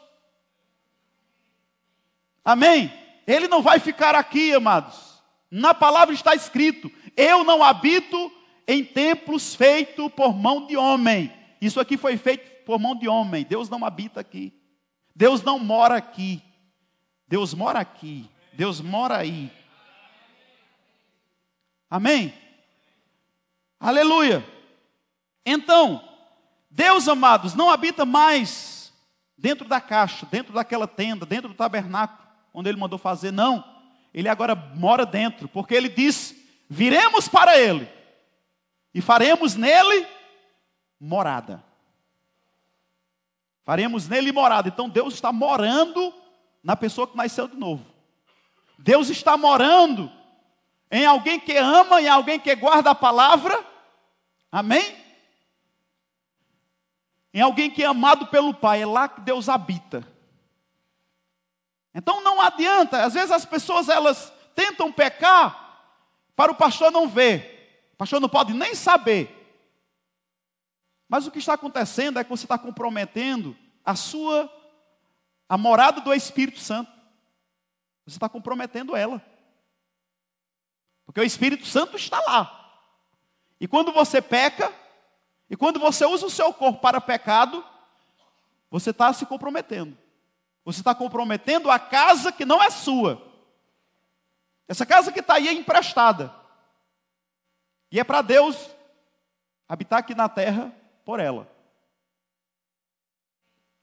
[2.43, 2.93] Amém?
[3.25, 5.21] Ele não vai ficar aqui, amados.
[5.49, 8.31] Na palavra está escrito: Eu não habito
[8.67, 11.31] em templos feitos por mão de homem.
[11.59, 13.45] Isso aqui foi feito por mão de homem.
[13.47, 14.53] Deus não habita aqui.
[15.15, 16.41] Deus não mora aqui.
[17.27, 18.29] Deus mora aqui.
[18.53, 19.51] Deus mora aí.
[21.89, 22.33] Amém?
[23.79, 24.45] Aleluia.
[25.45, 26.01] Então,
[26.69, 28.93] Deus, amados, não habita mais
[29.37, 32.21] dentro da caixa, dentro daquela tenda, dentro do tabernáculo,
[32.53, 33.63] onde Ele mandou fazer, não.
[34.13, 36.35] Ele agora mora dentro, porque Ele diz:
[36.71, 37.87] viremos para Ele
[38.93, 40.07] e faremos nele
[40.99, 41.63] morada.
[43.63, 44.69] Faremos nele morada.
[44.69, 46.13] Então Deus está morando
[46.63, 47.85] na pessoa que nasceu de novo.
[48.79, 50.11] Deus está morando
[50.89, 53.71] em alguém que ama, em alguém que guarda a palavra
[54.51, 54.97] Amém?
[57.33, 60.05] Em alguém que é amado pelo Pai, é lá que Deus habita.
[61.95, 65.70] Então não adianta, às vezes as pessoas elas tentam pecar
[66.35, 67.89] para o pastor não ver.
[67.93, 69.37] O pastor não pode nem saber.
[71.07, 74.49] Mas o que está acontecendo é que você está comprometendo a sua
[75.47, 76.89] a morada do Espírito Santo.
[78.05, 79.21] Você está comprometendo ela.
[81.05, 82.57] Porque o Espírito Santo está lá.
[83.59, 84.73] E quando você peca,
[85.49, 87.63] e quando você usa o seu corpo para pecado,
[88.69, 89.97] você está se comprometendo.
[90.63, 93.21] Você está comprometendo a casa que não é sua.
[94.71, 96.33] Essa casa que está aí é emprestada.
[97.91, 98.55] E é para Deus
[99.67, 101.53] habitar aqui na terra por ela.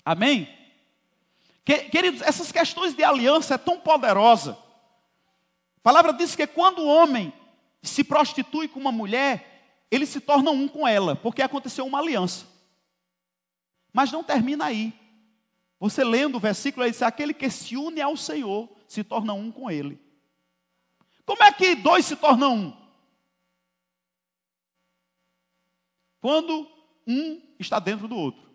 [0.03, 0.49] Amém?
[1.63, 4.53] Queridos, essas questões de aliança é tão poderosa.
[4.53, 7.35] A palavra diz que quando o homem
[7.83, 12.47] se prostitui com uma mulher, ele se torna um com ela, porque aconteceu uma aliança.
[13.93, 14.95] Mas não termina aí.
[15.79, 19.53] Você lendo o versículo, ele diz: aquele que se une ao Senhor se torna um
[19.53, 20.08] com ele.
[21.29, 22.89] Como é que dois se tornam um?
[26.23, 26.67] Quando
[27.07, 28.51] um está dentro do outro.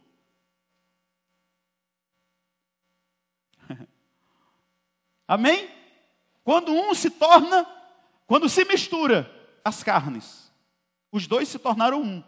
[5.28, 5.70] Amém?
[6.44, 7.64] Quando um se torna,
[8.26, 9.32] quando se mistura
[9.64, 10.52] as carnes.
[11.12, 12.24] Os dois se tornaram um.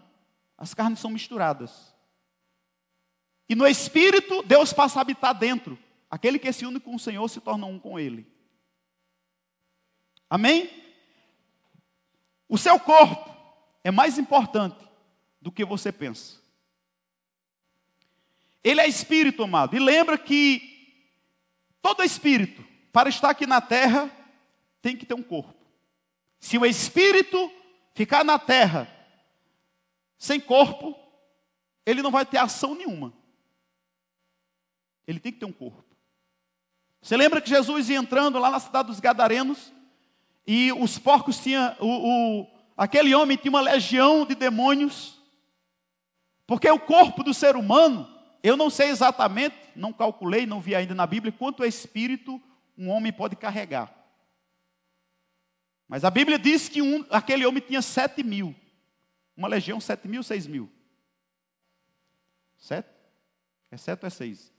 [0.56, 1.92] As carnes são misturadas.
[3.50, 5.76] E no espírito, Deus passa a habitar dentro.
[6.08, 8.35] Aquele que se une com o Senhor se torna um com Ele.
[10.36, 10.70] Amém?
[12.50, 13.34] O seu corpo
[13.86, 14.86] é mais importante
[15.40, 16.42] do que você pensa.
[18.62, 19.78] Ele é espírito, amado.
[19.78, 21.08] E lembra que
[21.82, 24.12] todo espírito, para estar aqui na terra,
[24.82, 25.56] tem que ter um corpo.
[26.38, 27.50] Se o espírito
[27.94, 28.94] ficar na terra
[30.18, 31.00] sem corpo,
[31.86, 33.14] ele não vai ter ação nenhuma.
[35.08, 35.96] Ele tem que ter um corpo.
[37.02, 39.74] Você lembra que Jesus ia entrando lá na cidade dos Gadarenos
[40.46, 45.20] e os porcos tinham o, o, aquele homem tinha uma legião de demônios,
[46.46, 48.08] porque o corpo do ser humano,
[48.44, 52.42] eu não sei exatamente, não calculei, não vi ainda na Bíblia, quanto espírito
[52.78, 53.92] um homem pode carregar.
[55.88, 58.56] Mas a Bíblia diz que um, aquele homem tinha sete mil.
[59.36, 60.70] Uma legião, sete mil, seis mil.
[62.58, 62.90] Sete?
[63.70, 64.52] É sete ou é seis?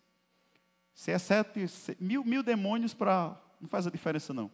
[0.95, 1.69] Se é sete,
[2.01, 3.37] mil, mil demônios para.
[3.61, 4.51] Não faz a diferença, não.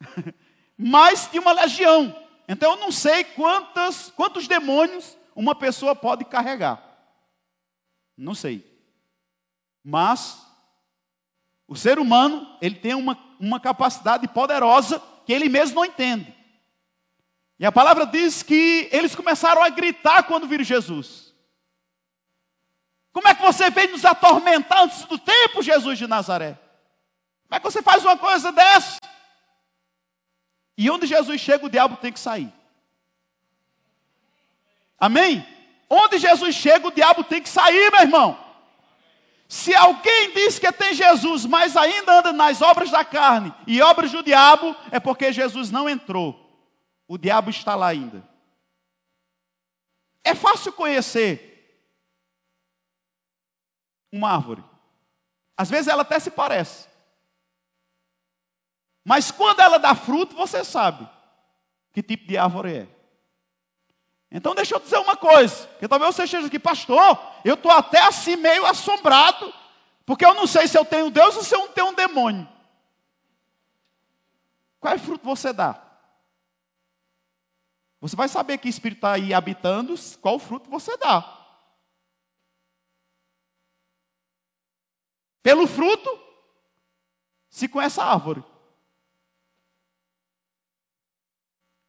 [0.78, 2.14] Mas tinha uma legião.
[2.46, 6.80] Então eu não sei quantas, quantos demônios uma pessoa pode carregar.
[8.16, 8.64] Não sei.
[9.82, 10.40] Mas
[11.66, 16.34] o ser humano, ele tem uma, uma capacidade poderosa que ele mesmo não entende.
[17.58, 21.34] E a palavra diz que eles começaram a gritar quando viram Jesus.
[23.12, 26.58] Como é que você veio nos atormentar antes do tempo, Jesus de Nazaré?
[27.48, 28.98] Como é que você faz uma coisa dessa?
[30.78, 32.52] E onde Jesus chega, o diabo tem que sair.
[34.96, 35.44] Amém?
[35.90, 38.48] Onde Jesus chega, o diabo tem que sair, meu irmão.
[39.48, 44.12] Se alguém diz que tem Jesus, mas ainda anda nas obras da carne e obras
[44.12, 46.48] do diabo, é porque Jesus não entrou.
[47.08, 48.22] O diabo está lá ainda.
[50.22, 51.48] É fácil conhecer
[54.12, 54.62] uma árvore.
[55.56, 56.87] Às vezes ela até se parece.
[59.08, 61.08] Mas quando ela dá fruto, você sabe
[61.94, 62.88] que tipo de árvore é.
[64.30, 68.02] Então deixa eu dizer uma coisa, que talvez você esteja aqui, pastor, eu estou até
[68.02, 69.50] assim meio assombrado,
[70.04, 72.46] porque eu não sei se eu tenho Deus ou se eu tenho um demônio.
[74.78, 75.82] Qual é fruto você dá?
[78.02, 81.46] Você vai saber que espírito está aí habitando, qual fruto você dá.
[85.42, 86.10] Pelo fruto,
[87.48, 88.44] se conhece a árvore.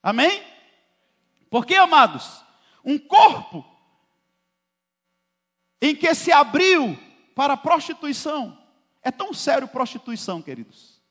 [0.01, 0.43] Amém?
[1.49, 2.43] Porque, amados,
[2.83, 3.65] um corpo
[5.81, 6.97] em que se abriu
[7.35, 8.57] para a prostituição,
[9.01, 11.01] é tão sério prostituição, queridos,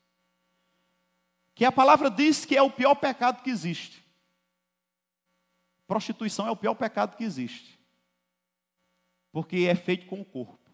[1.54, 4.04] que a palavra diz que é o pior pecado que existe.
[5.86, 7.80] Prostituição é o pior pecado que existe,
[9.32, 10.70] porque é feito com o corpo.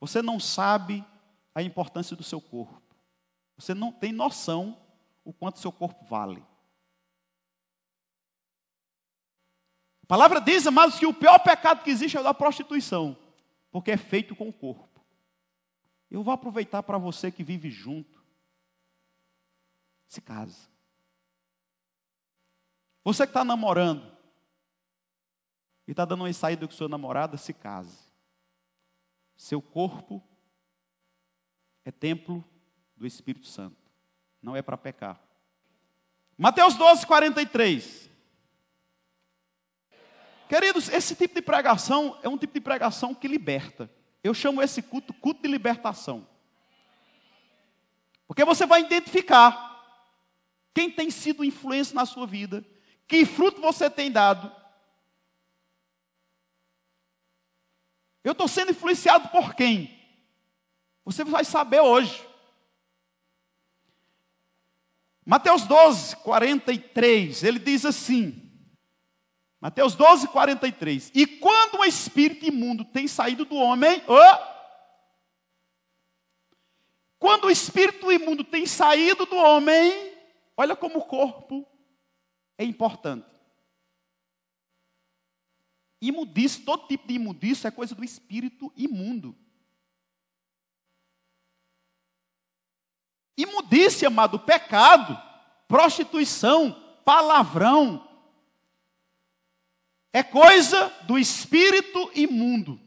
[0.00, 1.04] Você não sabe
[1.54, 2.82] a importância do seu corpo,
[3.56, 4.83] você não tem noção
[5.24, 6.44] o quanto seu corpo vale.
[10.02, 13.16] A palavra diz, amados, que o pior pecado que existe é o da prostituição,
[13.70, 15.00] porque é feito com o corpo.
[16.10, 18.22] Eu vou aproveitar para você que vive junto.
[20.06, 20.68] Se casa.
[23.02, 24.14] Você que está namorando
[25.86, 27.98] e está dando uma saída com sua namorada, se case.
[29.36, 30.22] Seu corpo
[31.84, 32.44] é templo
[32.96, 33.83] do Espírito Santo.
[34.44, 35.18] Não é para pecar.
[36.36, 38.10] Mateus 12, 43.
[40.46, 43.90] Queridos, esse tipo de pregação é um tipo de pregação que liberta.
[44.22, 46.28] Eu chamo esse culto culto de libertação.
[48.26, 49.82] Porque você vai identificar
[50.74, 52.62] quem tem sido influência na sua vida,
[53.08, 54.52] que fruto você tem dado.
[58.22, 59.98] Eu estou sendo influenciado por quem?
[61.02, 62.33] Você vai saber hoje.
[65.24, 68.44] Mateus 12, 43, ele diz assim:
[69.60, 71.10] Mateus 12, 43.
[71.14, 74.54] E quando o espírito imundo tem saído do homem, oh,
[77.18, 80.12] quando o espírito imundo tem saído do homem,
[80.54, 81.66] olha como o corpo
[82.58, 83.26] é importante.
[86.02, 89.34] Imundice, todo tipo de imundice é coisa do espírito imundo.
[93.36, 95.20] Imundice, amado, pecado,
[95.66, 98.06] prostituição, palavrão,
[100.12, 102.80] é coisa do espírito imundo.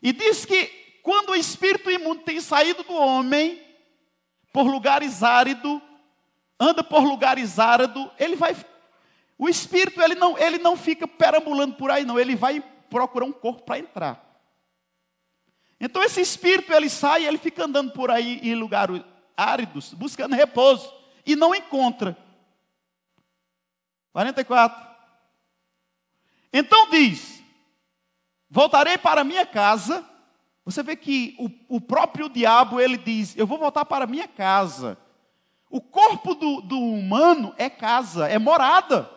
[0.00, 0.66] E diz que
[1.02, 3.60] quando o espírito imundo tem saído do homem,
[4.52, 5.82] por lugares áridos,
[6.58, 8.56] anda por lugares áridos, ele vai.
[9.36, 13.32] O espírito ele não, ele não fica perambulando por aí, não, ele vai procurar um
[13.32, 14.25] corpo para entrar.
[15.78, 19.02] Então esse espírito ele sai, ele fica andando por aí em lugares
[19.36, 20.92] áridos, buscando repouso,
[21.24, 22.16] e não encontra.
[24.12, 24.86] 44.
[26.52, 27.42] Então diz:
[28.48, 30.04] voltarei para minha casa.
[30.64, 34.96] Você vê que o, o, próprio diabo ele diz: Eu vou voltar para minha casa.
[35.68, 39.10] O corpo do, do humano é casa, é morada.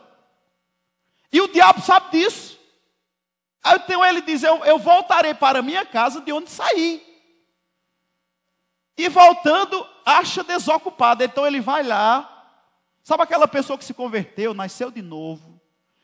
[1.31, 2.58] E o diabo sabe disso.
[3.65, 7.05] Então ele diz: eu, eu voltarei para minha casa de onde saí.
[8.97, 11.23] E voltando, acha desocupado.
[11.23, 12.39] Então ele vai lá
[13.09, 15.59] Sabe aquela pessoa que se converteu, nasceu de novo,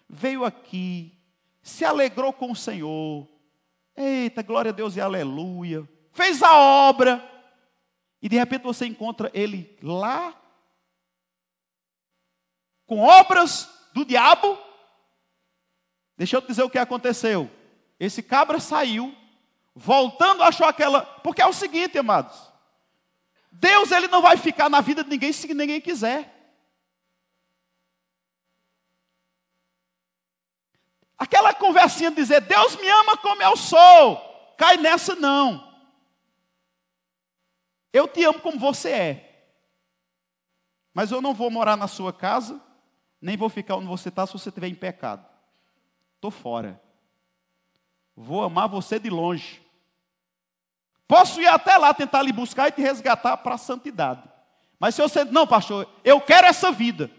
[0.09, 1.15] veio aqui,
[1.61, 3.27] se alegrou com o Senhor.
[3.95, 5.87] Eita, glória a Deus e aleluia.
[6.11, 7.23] Fez a obra.
[8.23, 10.33] E de repente você encontra ele lá,
[12.87, 14.57] com obras do diabo.
[16.17, 17.49] Deixa eu te dizer o que aconteceu.
[17.99, 19.15] Esse cabra saiu,
[19.73, 21.01] voltando, achou aquela.
[21.01, 22.51] Porque é o seguinte, amados.
[23.51, 26.31] Deus ele não vai ficar na vida de ninguém se ninguém quiser.
[31.17, 34.17] Aquela conversinha de dizer, Deus me ama como eu sou,
[34.57, 35.73] cai nessa não.
[37.93, 39.47] Eu te amo como você é.
[40.93, 42.61] Mas eu não vou morar na sua casa,
[43.21, 45.25] nem vou ficar onde você está se você estiver em pecado.
[46.25, 46.81] Estou fora.
[48.15, 49.61] Vou amar você de longe.
[51.07, 54.27] Posso ir até lá tentar lhe buscar e te resgatar para a santidade.
[54.79, 57.11] Mas se você, não, pastor, eu quero essa vida.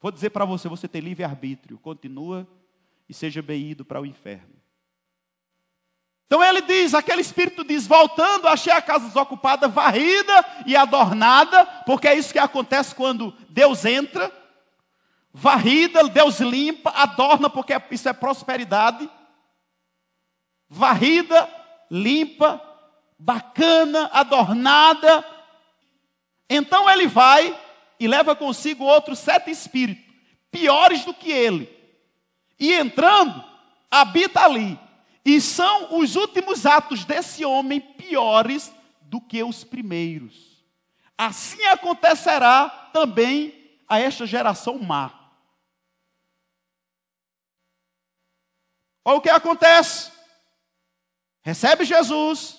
[0.00, 1.78] Vou dizer para você, você tem livre-arbítrio.
[1.78, 2.48] Continua
[3.06, 4.54] e seja bem ido para o inferno.
[6.26, 12.08] Então ele diz, aquele espírito diz, voltando, achei a casa desocupada, varrida e adornada, porque
[12.08, 14.32] é isso que acontece quando Deus entra,
[15.34, 19.10] varrida, Deus limpa, adorna, porque isso é prosperidade,
[20.68, 21.48] varrida,
[21.90, 22.62] limpa,
[23.18, 25.26] bacana, adornada.
[26.48, 27.58] Então ele vai
[27.98, 30.04] e leva consigo outros sete espíritos,
[30.52, 31.68] piores do que ele,
[32.58, 33.42] e entrando,
[33.90, 34.78] habita ali.
[35.24, 40.62] E são os últimos atos desse homem piores do que os primeiros.
[41.16, 43.54] Assim acontecerá também
[43.88, 45.23] a esta geração má.
[49.04, 50.10] Olha o que acontece.
[51.42, 52.58] Recebe Jesus,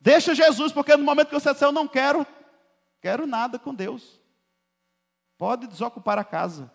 [0.00, 2.26] deixa Jesus, porque no momento que você disser, eu não quero,
[3.00, 4.20] quero nada com Deus.
[5.36, 6.72] Pode desocupar a casa.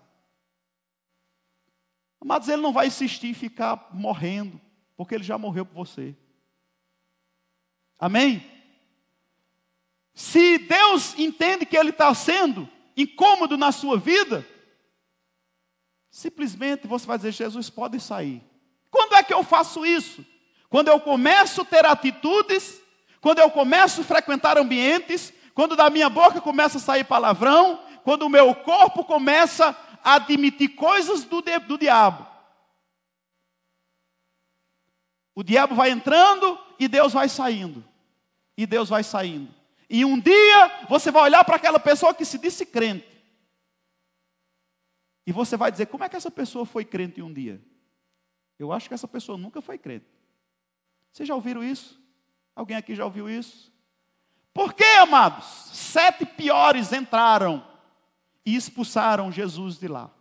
[2.22, 4.60] Amados, ele não vai insistir em ficar morrendo,
[4.96, 6.16] porque ele já morreu por você.
[8.00, 8.50] Amém?
[10.14, 14.48] Se Deus entende que ele está sendo incômodo na sua vida,
[16.10, 18.42] simplesmente você vai dizer: Jesus, pode sair.
[18.94, 20.24] Quando é que eu faço isso?
[20.70, 22.80] Quando eu começo a ter atitudes,
[23.20, 28.22] quando eu começo a frequentar ambientes, quando da minha boca começa a sair palavrão, quando
[28.22, 32.28] o meu corpo começa admitir coisas do, do diabo.
[35.34, 37.84] O diabo vai entrando e Deus vai saindo.
[38.56, 39.52] E Deus vai saindo.
[39.90, 43.08] E um dia você vai olhar para aquela pessoa que se disse crente.
[45.26, 47.60] E você vai dizer: como é que essa pessoa foi crente um dia?
[48.58, 50.06] Eu acho que essa pessoa nunca foi crente.
[51.12, 52.02] Vocês já ouviram isso?
[52.56, 53.72] Alguém aqui já ouviu isso?
[54.54, 55.46] Por que, amados?
[55.74, 57.66] Sete piores entraram
[58.46, 60.12] e expulsaram Jesus de lá.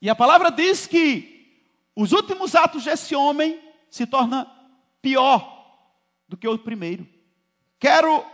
[0.00, 1.34] E a palavra diz que
[1.94, 3.60] os últimos atos desse homem
[3.90, 4.50] se torna
[5.00, 5.54] pior
[6.28, 7.06] do que o primeiro.
[7.78, 8.24] Quero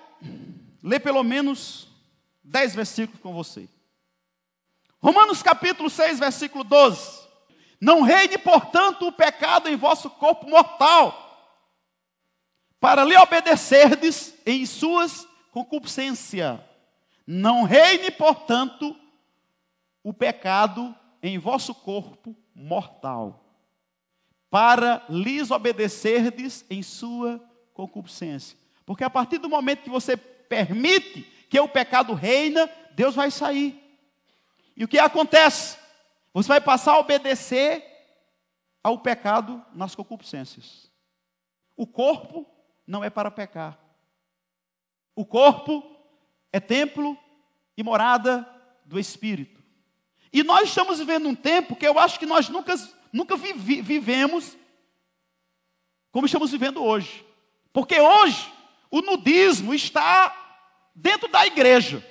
[0.82, 1.88] ler pelo menos
[2.42, 3.68] dez versículos com você.
[5.02, 7.19] Romanos capítulo 6, versículo 12.
[7.80, 11.26] Não reine, portanto, o pecado em vosso corpo mortal,
[12.78, 16.60] para lhe obedecerdes em suas concupiscências.
[17.26, 18.94] Não reine, portanto,
[20.02, 23.44] o pecado em vosso corpo mortal,
[24.50, 27.40] para lhes obedecerdes em sua
[27.72, 28.58] concupiscência.
[28.84, 33.80] Porque a partir do momento que você permite que o pecado reina, Deus vai sair.
[34.76, 35.79] E o que acontece?
[36.32, 37.84] Você vai passar a obedecer
[38.82, 40.90] ao pecado nas concupiscências.
[41.76, 42.46] O corpo
[42.86, 43.78] não é para pecar.
[45.14, 45.84] O corpo
[46.52, 47.18] é templo
[47.76, 48.48] e morada
[48.84, 49.60] do Espírito.
[50.32, 52.74] E nós estamos vivendo um tempo que eu acho que nós nunca,
[53.12, 54.56] nunca vivemos
[56.12, 57.24] como estamos vivendo hoje.
[57.72, 58.52] Porque hoje
[58.90, 60.36] o nudismo está
[60.94, 62.04] dentro da igreja.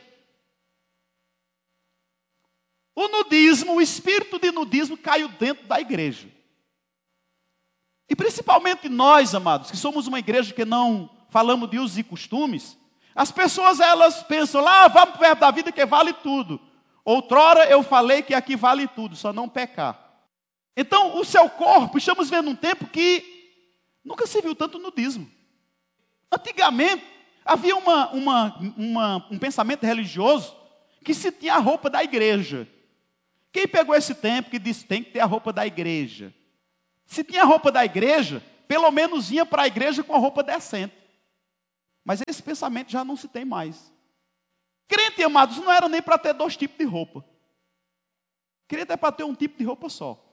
[2.96, 6.28] O nudismo, o espírito de nudismo caiu dentro da igreja.
[8.10, 12.78] E principalmente nós, amados, que somos uma igreja que não falamos de usos e costumes,
[13.14, 16.60] as pessoas elas pensam lá, vamos para da vida que vale tudo.
[17.06, 20.10] Outrora eu falei que aqui vale tudo, só não pecar.
[20.76, 23.24] Então, o seu corpo, estamos vendo um tempo que
[24.04, 25.30] nunca se viu tanto nudismo.
[26.32, 27.04] Antigamente,
[27.44, 30.56] havia uma, uma, uma, um pensamento religioso
[31.04, 32.68] que se tinha a roupa da igreja.
[33.52, 36.34] Quem pegou esse tempo que disse tem que ter a roupa da igreja?
[37.06, 40.44] Se tinha a roupa da igreja, pelo menos ia para a igreja com a roupa
[40.44, 40.96] decente.
[42.04, 43.92] Mas esse pensamento já não se tem mais.
[44.88, 47.26] Crente, amados, não era nem para ter dois tipos de roupa.
[48.68, 50.24] Crente é para ter um tipo de roupa só.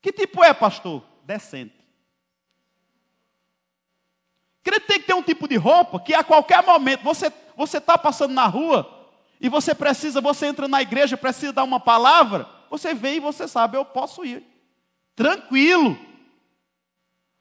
[0.00, 1.04] Que tipo é, pastor?
[1.24, 1.82] Decente.
[4.62, 7.98] Crente tem que ter um tipo de roupa que a qualquer momento você você está
[7.98, 9.01] passando na rua
[9.42, 13.48] e você precisa, você entra na igreja, precisa dar uma palavra, você vem e você
[13.48, 14.40] sabe, eu posso ir.
[15.16, 15.98] Tranquilo.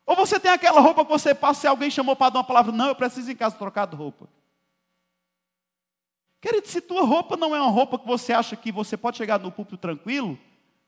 [0.03, 2.71] Ou você tem aquela roupa que você passa e alguém chamou para dar uma palavra,
[2.71, 4.27] não, eu preciso ir em casa trocar de roupa.
[6.41, 9.39] Querido, se tua roupa não é uma roupa que você acha que você pode chegar
[9.39, 10.39] no púlpito tranquilo,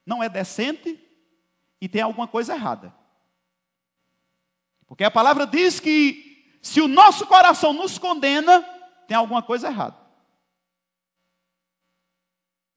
[0.04, 0.98] não é decente
[1.80, 2.92] e tem alguma coisa errada.
[4.84, 8.62] Porque a palavra diz que se o nosso coração nos condena,
[9.06, 10.03] tem alguma coisa errada.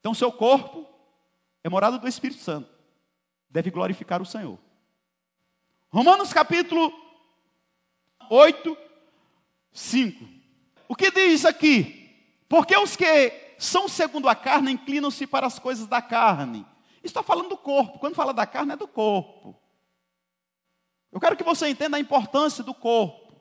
[0.07, 0.87] Então, seu corpo
[1.61, 2.69] é morada do Espírito Santo,
[3.49, 4.57] deve glorificar o Senhor.
[5.89, 6.93] Romanos capítulo
[8.29, 8.77] 8,
[9.73, 10.25] 5.
[10.87, 12.09] O que diz aqui?
[12.47, 16.65] Porque os que são segundo a carne inclinam-se para as coisas da carne.
[17.03, 17.99] Está falando do corpo.
[17.99, 19.59] Quando fala da carne, é do corpo.
[21.11, 23.35] Eu quero que você entenda a importância do corpo.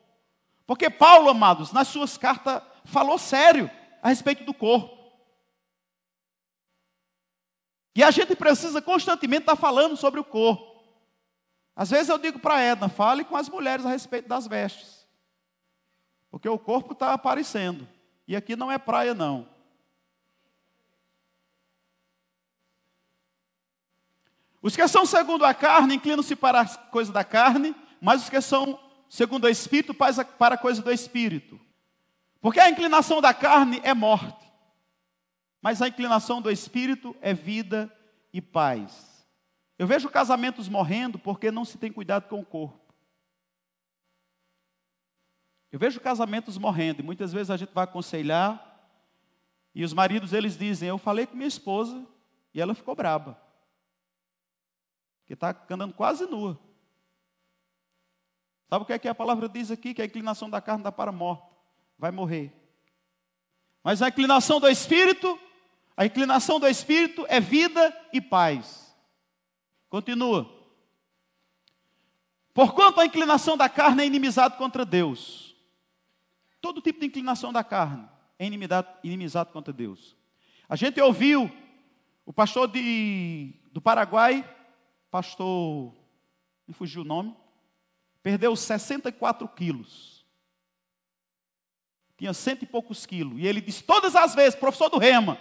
[0.67, 3.71] Porque Paulo, amados, nas suas cartas, falou sério
[4.03, 4.96] a respeito do corpo.
[7.97, 10.85] E a gente precisa constantemente estar falando sobre o corpo.
[11.75, 15.07] Às vezes eu digo para a Edna, fale com as mulheres a respeito das vestes.
[16.31, 17.89] Porque o corpo está aparecendo.
[18.29, 19.49] E aqui não é praia, não.
[24.61, 28.41] Os que são segundo a carne inclinam-se para as coisas da carne, mas os que
[28.41, 28.79] são
[29.09, 31.59] segundo o Espírito para a coisa do Espírito.
[32.43, 34.46] Porque a inclinação da carne é morte,
[35.67, 37.93] mas a inclinação do Espírito é vida
[38.33, 39.27] e paz.
[39.77, 42.95] Eu vejo casamentos morrendo porque não se tem cuidado com o corpo.
[45.73, 48.81] Eu vejo casamentos morrendo e muitas vezes a gente vai aconselhar
[49.75, 52.07] e os maridos eles dizem: Eu falei com minha esposa
[52.55, 53.37] e ela ficou braba.
[55.27, 56.57] Que está andando quase nua.
[58.71, 59.93] Sabe o que é que a palavra diz aqui?
[59.93, 61.53] Que a inclinação da carne dá para a morte.
[61.99, 62.53] Vai morrer.
[63.83, 65.37] Mas a inclinação do espírito,
[65.97, 68.95] a inclinação do espírito é vida e paz.
[69.89, 70.55] Continua.
[72.53, 75.55] Porquanto a inclinação da carne é inimizado contra Deus.
[76.61, 78.07] Todo tipo de inclinação da carne
[78.39, 80.17] é inimizado, inimizado contra Deus.
[80.69, 81.51] A gente ouviu
[82.27, 84.45] o pastor de, do Paraguai,
[85.11, 85.95] pastor,
[86.67, 87.35] me fugiu o nome,
[88.23, 90.27] perdeu 64 quilos.
[92.19, 93.39] Tinha cento e poucos quilos.
[93.39, 95.39] E ele disse todas as vezes, professor do Rema,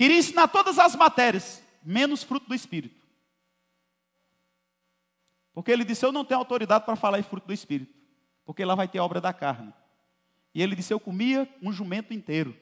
[0.00, 3.04] queria ensinar todas as matérias, menos fruto do Espírito.
[5.52, 7.94] Porque ele disse: Eu não tenho autoridade para falar em fruto do Espírito,
[8.46, 9.74] porque lá vai ter obra da carne.
[10.54, 12.56] E ele disse: Eu comia um jumento inteiro.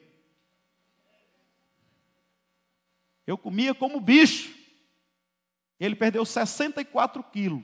[3.25, 4.53] Eu comia como bicho.
[5.79, 7.63] Ele perdeu 64 quilos.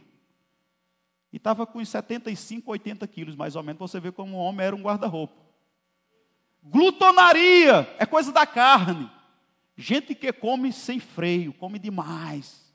[1.33, 3.91] E estava com 75, 80 quilos, mais ou menos.
[3.91, 5.35] Você vê como o homem era um guarda-roupa.
[6.63, 9.11] Glutonaria é coisa da carne.
[9.75, 12.73] Gente que come sem freio, come demais.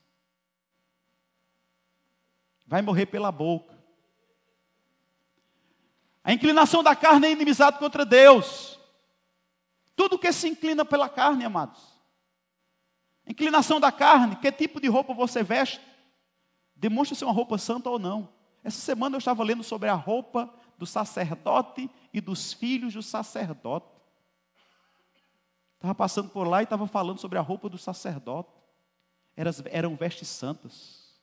[2.67, 3.79] Vai morrer pela boca.
[6.23, 8.79] A inclinação da carne é inimizado contra Deus.
[9.97, 11.81] Tudo que se inclina pela carne, amados.
[13.27, 15.81] Inclinação da carne, que tipo de roupa você veste,
[16.75, 18.29] demonstra se é uma roupa santa ou não.
[18.63, 24.00] Essa semana eu estava lendo sobre a roupa do sacerdote e dos filhos do sacerdote.
[25.81, 28.51] Estava passando por lá e estava falando sobre a roupa do sacerdote.
[29.35, 31.19] Eram, eram vestes santas.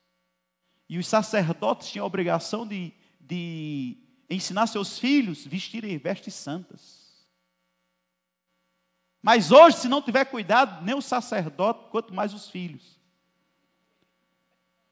[0.88, 3.96] E os sacerdotes tinham a obrigação de, de
[4.28, 7.24] ensinar seus filhos a vestirem vestes santas.
[9.22, 12.98] Mas hoje, se não tiver cuidado, nem o sacerdote, quanto mais os filhos.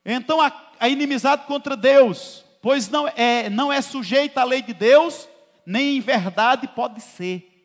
[0.04, 4.72] Então a, a inimizade contra Deus, pois não é, não é sujeita à lei de
[4.72, 5.28] Deus,
[5.66, 7.55] nem em verdade pode ser.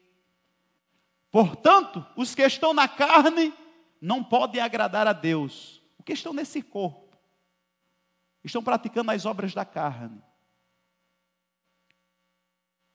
[1.32, 3.53] Portanto, os que estão na carne
[4.01, 5.82] não podem agradar a Deus.
[5.97, 7.17] O que estão nesse corpo?
[8.43, 10.21] Estão praticando as obras da carne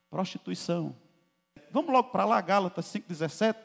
[0.09, 0.95] prostituição.
[1.71, 3.55] Vamos logo para lá, Gálatas 5,17,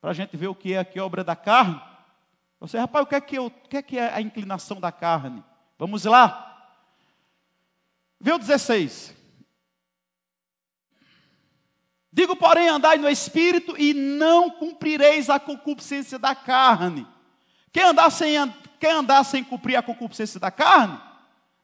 [0.00, 1.80] para a gente ver o que é aqui obra da carne.
[2.60, 4.90] Você, rapaz, o que, é que, eu, o que é que é a inclinação da
[4.90, 5.44] carne?
[5.78, 6.72] Vamos lá.
[8.18, 9.14] Vê o 16.
[12.16, 17.06] Digo, porém, andai no espírito e não cumprireis a concupiscência da carne.
[17.70, 18.34] Quem andar sem,
[18.80, 20.98] quem andar sem cumprir a concupiscência da carne,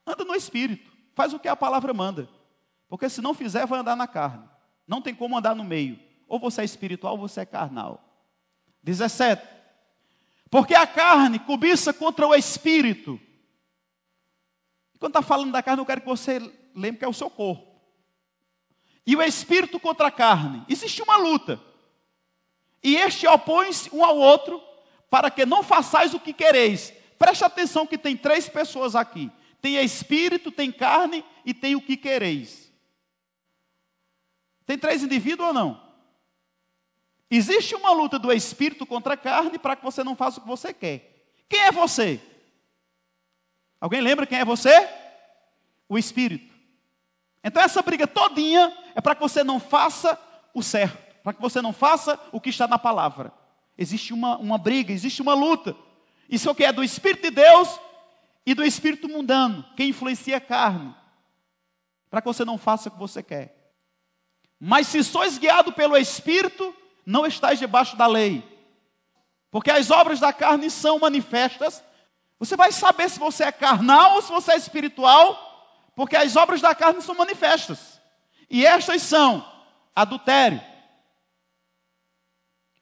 [0.07, 0.92] anda no espírito.
[1.14, 2.28] Faz o que a palavra manda.
[2.86, 4.44] Porque se não fizer, vai andar na carne.
[4.86, 5.98] Não tem como andar no meio.
[6.28, 8.05] Ou você é espiritual ou você é carnal.
[8.82, 9.42] 17.
[10.50, 13.18] Porque a carne cobiça contra o espírito.
[14.98, 16.40] Quando está falando da carne, eu quero que você
[16.76, 17.71] lembre que é o seu corpo.
[19.07, 20.64] E o espírito contra a carne.
[20.68, 21.61] Existe uma luta.
[22.82, 24.62] E este opõe-se um ao outro
[25.11, 26.92] para que não façais o que quereis.
[27.18, 29.30] Preste atenção que tem três pessoas aqui.
[29.61, 32.72] Tem espírito, tem carne e tem o que quereis.
[34.66, 35.82] Tem três indivíduos ou não?
[37.30, 40.48] Existe uma luta do espírito contra a carne para que você não faça o que
[40.48, 41.26] você quer.
[41.48, 42.20] Quem é você?
[43.80, 44.88] Alguém lembra quem é você?
[45.88, 46.51] O espírito.
[47.43, 50.18] Então essa briga todinha é para que você não faça
[50.55, 53.32] o certo, para que você não faça o que está na palavra.
[53.76, 55.74] Existe uma, uma briga, existe uma luta.
[56.28, 57.80] Isso é o que é do Espírito de Deus
[58.47, 60.95] e do Espírito mundano, que influencia a carne,
[62.11, 63.74] para que você não faça o que você quer.
[64.59, 66.74] Mas se sois guiado pelo Espírito,
[67.05, 68.45] não estáis debaixo da lei.
[69.51, 71.82] Porque as obras da carne são manifestas.
[72.38, 75.51] Você vai saber se você é carnal ou se você é espiritual,
[75.95, 78.01] porque as obras da carne são manifestas.
[78.49, 79.47] E estas são
[79.95, 80.61] adultério,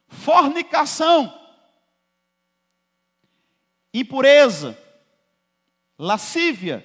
[0.09, 1.33] fornicação,
[3.93, 4.79] impureza,
[5.99, 6.85] lascívia,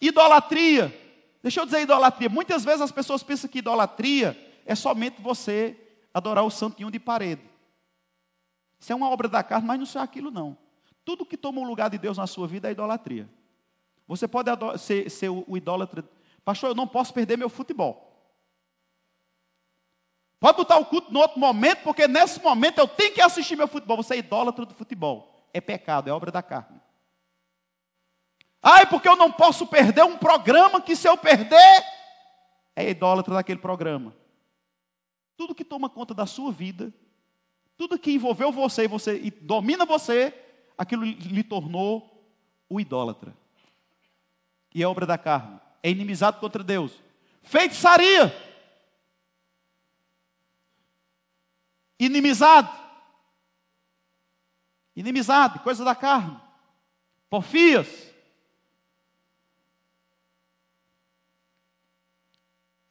[0.00, 0.96] idolatria.
[1.42, 2.28] Deixa eu dizer idolatria.
[2.28, 5.76] Muitas vezes as pessoas pensam que idolatria é somente você
[6.12, 7.42] adorar o santinho de parede.
[8.78, 10.56] Isso é uma obra da carne, mas não é aquilo não.
[11.04, 13.28] Tudo que toma o lugar de Deus na sua vida é idolatria.
[14.10, 14.50] Você pode
[14.80, 16.02] ser, ser o, o idólatra.
[16.44, 18.10] Pastor, eu não posso perder meu futebol.
[20.40, 23.68] Pode botar o culto no outro momento, porque nesse momento eu tenho que assistir meu
[23.68, 23.96] futebol.
[23.98, 25.48] Você é idólatra do futebol.
[25.54, 26.80] É pecado, é obra da carne.
[28.60, 31.84] Ai, porque eu não posso perder um programa que se eu perder,
[32.74, 34.12] é idólatra daquele programa.
[35.36, 36.92] Tudo que toma conta da sua vida,
[37.76, 40.34] tudo que envolveu você você e domina você,
[40.76, 42.26] aquilo lhe tornou
[42.68, 43.38] o idólatra.
[44.74, 45.60] E é obra da carne.
[45.82, 46.92] É inimizado contra Deus.
[47.42, 48.34] Feitiçaria.
[51.98, 52.70] Inimizade.
[54.94, 56.40] Inimizade, coisa da carne.
[57.28, 57.88] Porfias.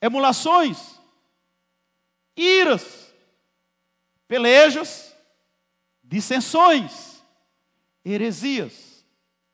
[0.01, 0.99] Emulações
[2.39, 3.13] iras,
[4.27, 5.15] pelejas,
[6.01, 7.21] dissensões,
[8.03, 9.05] heresias.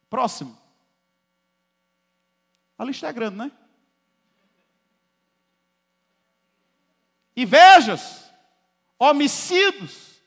[0.09, 0.55] Próximo.
[2.77, 3.51] A lista é grande, né?
[7.35, 8.31] Invejas,
[8.97, 10.21] homicídios,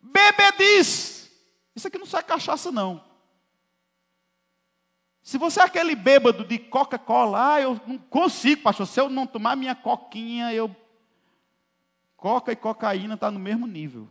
[0.00, 1.30] bebediz.
[1.74, 3.04] Isso aqui não sai cachaça, não.
[5.22, 8.86] Se você é aquele bêbado de Coca-Cola, ah, eu não consigo, pastor.
[8.86, 10.74] Se eu não tomar minha coquinha, eu
[12.24, 14.08] Coca e cocaína está no mesmo nível.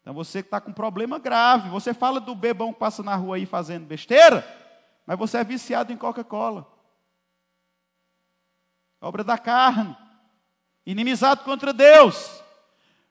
[0.00, 1.68] Então você está com problema grave.
[1.68, 4.46] Você fala do bebão que passa na rua aí fazendo besteira,
[5.06, 6.66] mas você é viciado em Coca-Cola.
[9.00, 9.96] Obra da carne.
[10.86, 12.42] Inimizado contra Deus.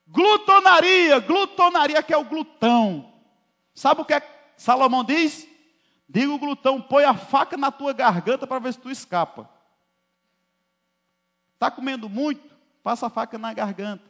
[0.07, 3.13] Glutonaria, glutonaria que é o glutão.
[3.73, 5.47] Sabe o que é Salomão diz?
[6.07, 9.49] Diga o glutão, põe a faca na tua garganta para ver se tu escapa.
[11.53, 12.53] Está comendo muito?
[12.83, 14.03] Passa a faca na garganta.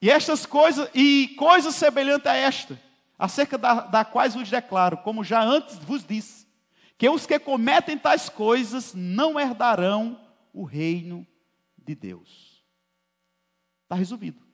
[0.00, 2.80] E estas coisas, e coisas semelhantes a esta,
[3.18, 6.46] acerca da, da quais vos declaro, como já antes vos disse,
[6.96, 10.20] que os que cometem tais coisas não herdarão
[10.52, 11.26] o reino
[11.76, 12.64] de Deus.
[13.84, 14.46] Está resolvido.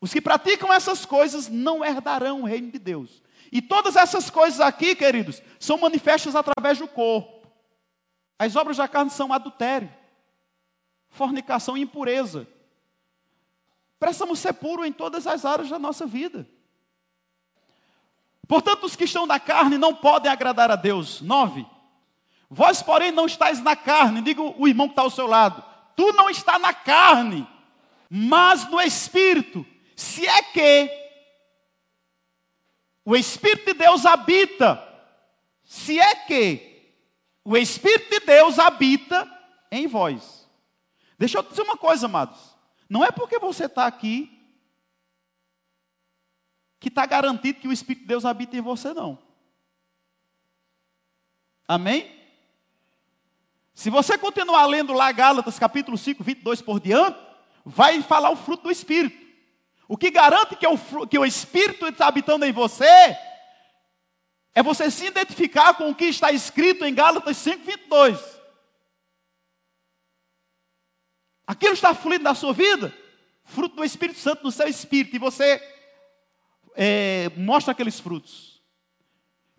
[0.00, 3.22] Os que praticam essas coisas não herdarão o reino de Deus.
[3.50, 7.48] E todas essas coisas aqui, queridos, são manifestas através do corpo.
[8.38, 9.92] As obras da carne são adultério,
[11.08, 12.46] fornicação e impureza.
[13.98, 16.46] Precisamos ser puros em todas as áreas da nossa vida.
[18.46, 21.20] Portanto, os que estão na carne não podem agradar a Deus.
[21.20, 21.66] Nove.
[22.50, 24.20] Vós, porém, não estáis na carne.
[24.20, 25.64] Diga o irmão que está ao seu lado.
[25.96, 27.46] Tu não está na carne,
[28.10, 29.64] mas no Espírito.
[29.96, 30.90] Se é que
[33.04, 34.82] o Espírito de Deus habita.
[35.62, 36.92] Se é que
[37.44, 39.30] o Espírito de Deus habita
[39.70, 40.48] em vós.
[41.18, 42.56] Deixa eu dizer uma coisa, amados.
[42.88, 44.33] Não é porque você está aqui
[46.78, 49.18] que está garantido que o Espírito de Deus habita em você, não.
[51.66, 52.14] Amém?
[53.72, 57.18] Se você continuar lendo lá Gálatas capítulo 5, 22 por diante,
[57.64, 59.24] vai falar o fruto do Espírito.
[59.88, 62.84] O que garante que o, que o Espírito está habitando em você
[64.54, 68.40] é você se identificar com o que está escrito em Gálatas 5, 22.
[71.46, 73.04] Aquilo está fluindo na sua vida?
[73.44, 75.58] fruto do Espírito Santo no seu espírito, e você
[76.74, 78.62] é, mostra aqueles frutos.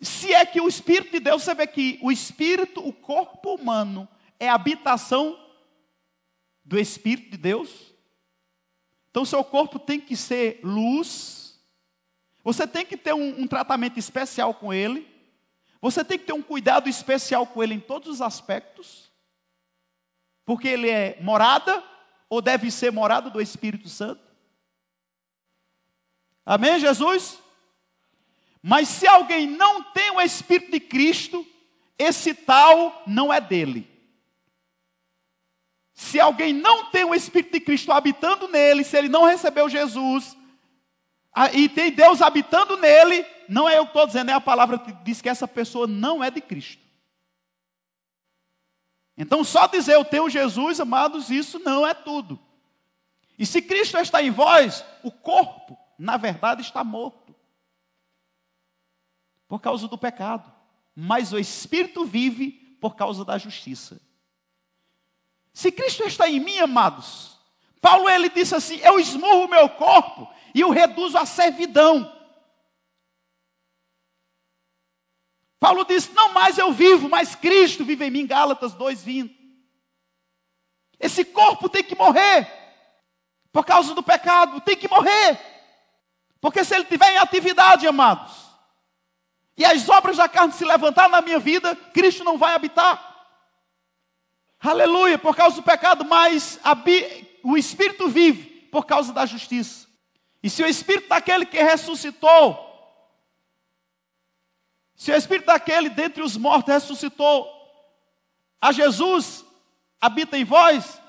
[0.01, 4.07] Se é que o Espírito de Deus, vê que o Espírito, o corpo humano,
[4.39, 5.39] é a habitação
[6.63, 7.93] do Espírito de Deus.
[9.09, 11.57] Então, seu corpo tem que ser luz,
[12.43, 15.07] você tem que ter um, um tratamento especial com ele,
[15.81, 19.09] você tem que ter um cuidado especial com ele em todos os aspectos,
[20.45, 21.81] porque ele é morada,
[22.29, 24.24] ou deve ser morada do Espírito Santo.
[26.45, 27.39] Amém, Jesus?
[28.61, 31.45] Mas se alguém não tem o Espírito de Cristo,
[31.97, 33.89] esse tal não é dele.
[35.93, 40.35] Se alguém não tem o Espírito de Cristo habitando nele, se ele não recebeu Jesus,
[41.53, 44.91] e tem Deus habitando nele, não é eu que estou dizendo, é a palavra que
[45.03, 46.83] diz que essa pessoa não é de Cristo.
[49.17, 52.39] Então, só dizer eu tenho Jesus, amados, isso não é tudo.
[53.37, 57.35] E se Cristo está em vós, o corpo, na verdade, está morto
[59.47, 60.51] por causa do pecado,
[60.95, 64.01] mas o Espírito vive por causa da justiça.
[65.53, 67.39] Se Cristo está em mim, amados,
[67.79, 72.11] Paulo ele disse assim: Eu esmurro o meu corpo e o reduzo à servidão.
[75.59, 78.27] Paulo disse: Não mais eu vivo, mas Cristo vive em mim.
[78.27, 79.33] Gálatas 2,20.
[80.99, 82.51] Esse corpo tem que morrer
[83.51, 85.54] por causa do pecado, tem que morrer.
[86.45, 88.31] Porque se ele estiver em atividade, amados,
[89.57, 93.33] e as obras da carne se levantar na minha vida, Cristo não vai habitar.
[94.59, 96.59] Aleluia, por causa do pecado, mas
[97.43, 99.87] o Espírito vive por causa da justiça.
[100.43, 102.63] E se o Espírito daquele que ressuscitou,
[104.95, 107.51] se o Espírito daquele dentre os mortos ressuscitou
[108.61, 109.43] a Jesus,
[109.99, 111.01] habita em vós,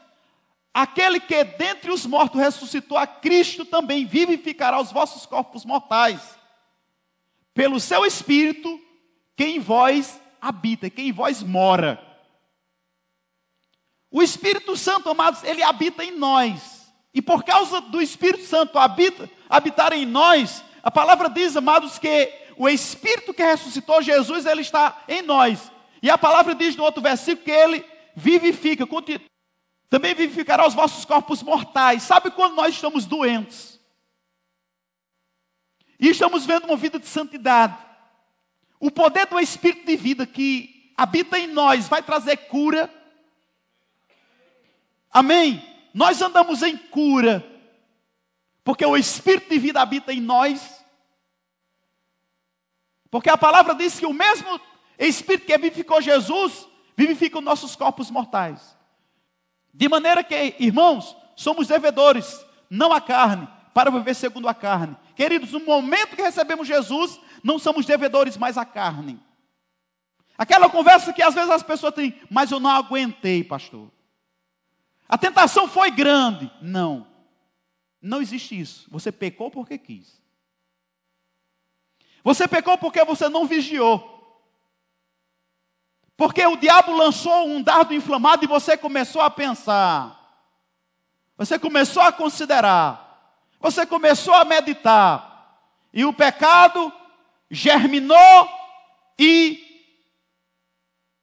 [0.77, 6.20] aquele que dentre os mortos ressuscitou a Cristo também vivificará os vossos corpos mortais,
[7.55, 8.79] pelo seu Espírito
[9.35, 11.99] que em vós habita, que em vós mora.
[14.11, 16.93] O Espírito Santo, amados, ele habita em nós.
[17.14, 22.31] E por causa do Espírito Santo habita, habitar em nós, a palavra diz, amados, que
[22.55, 25.72] o Espírito que ressuscitou Jesus, ele está em nós.
[26.03, 27.83] E a palavra diz no outro versículo que ele
[28.14, 28.87] vivifica,
[29.89, 32.03] também vivificará os vossos corpos mortais.
[32.03, 33.80] Sabe quando nós estamos doentes?
[35.99, 37.76] E estamos vendo uma vida de santidade.
[38.78, 42.93] O poder do Espírito de vida que habita em nós vai trazer cura,
[45.16, 45.64] Amém?
[45.95, 47.43] Nós andamos em cura,
[48.62, 50.84] porque o Espírito de vida habita em nós.
[53.11, 54.61] Porque a palavra diz que o mesmo
[54.99, 58.76] Espírito que vivificou Jesus, vivifica os nossos corpos mortais.
[59.77, 64.97] De maneira que, irmãos, somos devedores, não a carne, para viver segundo a carne.
[65.14, 69.20] Queridos, no momento que recebemos Jesus, não somos devedores mais à carne.
[70.39, 73.91] Aquela conversa que às vezes as pessoas têm, mas eu não aguentei, pastor.
[75.07, 76.51] A tentação foi grande.
[76.62, 77.07] Não.
[78.01, 78.89] Não existe isso.
[78.91, 80.18] Você pecou porque quis.
[82.24, 84.16] Você pecou porque você não vigiou.
[86.17, 90.17] Porque o diabo lançou um dardo inflamado e você começou a pensar.
[91.37, 93.07] Você começou a considerar.
[93.61, 95.61] Você começou a meditar.
[95.93, 96.93] E o pecado
[97.51, 98.49] germinou
[99.19, 99.62] e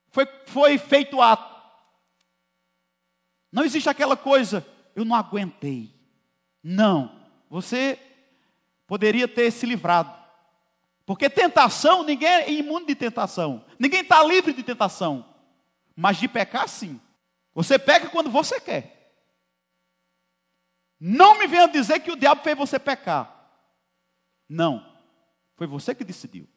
[0.10, 1.54] foi, foi feito ato.
[3.52, 4.66] Não existe aquela coisa,
[4.96, 5.94] eu não aguentei.
[6.64, 7.20] Não,
[7.50, 8.00] você
[8.88, 10.23] poderia ter se livrado.
[11.06, 13.66] Porque tentação, ninguém é imune de tentação.
[13.78, 15.26] Ninguém está livre de tentação.
[15.96, 17.00] Mas de pecar, sim.
[17.54, 19.14] Você peca quando você quer.
[21.00, 23.52] Não me venha dizer que o diabo fez você pecar.
[24.48, 24.86] Não.
[25.56, 26.48] Foi você que decidiu.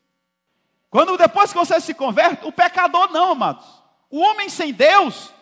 [0.88, 3.66] Quando depois que você se converte, o pecador não, amados.
[4.08, 5.32] O homem sem Deus,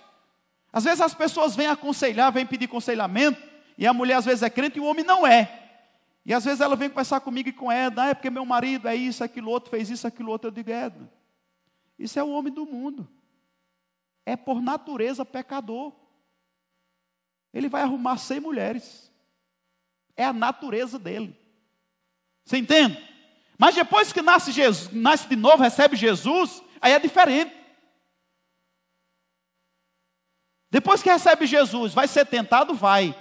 [0.72, 3.40] às vezes as pessoas vêm aconselhar, vêm pedir aconselhamento,
[3.76, 5.63] e a mulher às vezes é crente e o homem não é.
[6.25, 8.89] E às vezes ela vem conversar comigo e com Edna, ah, é porque meu marido
[8.89, 10.49] é isso, aquilo outro, fez isso, aquilo outro.
[10.49, 11.12] Eu digo, Edna,
[11.99, 13.09] isso é o homem do mundo.
[14.25, 15.93] É por natureza pecador.
[17.53, 19.12] Ele vai arrumar 100 mulheres.
[20.16, 21.39] É a natureza dele.
[22.45, 22.99] Você entende?
[23.59, 27.55] Mas depois que nasce, Jesus, nasce de novo, recebe Jesus, aí é diferente.
[30.70, 32.75] Depois que recebe Jesus, vai ser tentado?
[32.75, 33.16] Vai.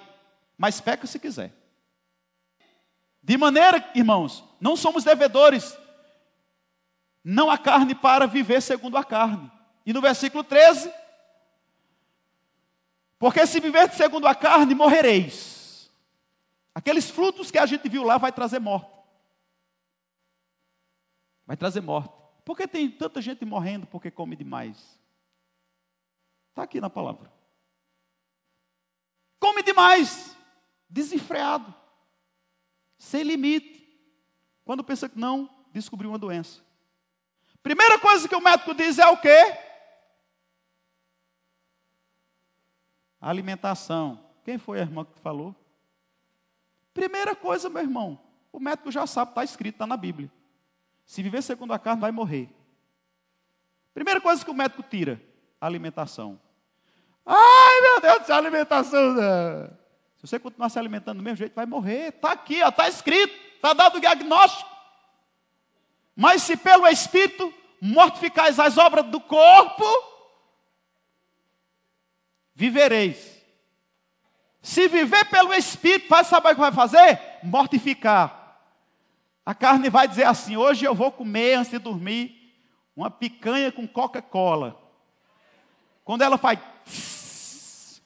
[0.57, 1.62] Mas peca se quiser.
[3.23, 5.77] De maneira, irmãos, não somos devedores,
[7.23, 9.49] não a carne para viver segundo a carne.
[9.85, 10.93] E no versículo 13,
[13.17, 15.89] porque se viver segundo a carne, morrereis.
[16.75, 18.91] Aqueles frutos que a gente viu lá vai trazer morte.
[21.45, 22.13] Vai trazer morte.
[22.43, 24.99] Por que tem tanta gente morrendo porque come demais?
[26.49, 27.31] Está aqui na palavra.
[29.39, 30.35] Come demais,
[30.89, 31.73] desenfreado,
[33.03, 33.83] sem limite.
[34.63, 36.61] Quando pensa que não, descobriu uma doença.
[37.61, 39.57] Primeira coisa que o médico diz é o quê?
[43.19, 44.23] Alimentação.
[44.43, 45.55] Quem foi a irmã que falou?
[46.93, 48.19] Primeira coisa, meu irmão,
[48.51, 50.31] o médico já sabe, está escrito, está na Bíblia.
[51.05, 52.49] Se viver segundo a carne, vai morrer.
[53.93, 55.21] Primeira coisa que o médico tira,
[55.59, 56.39] alimentação.
[57.25, 59.13] Ai, meu Deus alimentação.
[59.13, 59.82] Né?
[60.23, 62.07] Se você continuar se alimentando do mesmo jeito, vai morrer.
[62.07, 64.69] Está aqui, está escrito, está dado o diagnóstico.
[66.15, 69.83] Mas se pelo Espírito mortificais as obras do corpo,
[72.55, 73.43] vivereis.
[74.61, 77.19] Se viver pelo Espírito, vai saber o que vai fazer?
[77.43, 78.61] Mortificar.
[79.45, 82.55] A carne vai dizer assim: hoje eu vou comer antes de dormir
[82.95, 84.81] uma picanha com Coca-Cola.
[86.05, 86.59] Quando ela faz,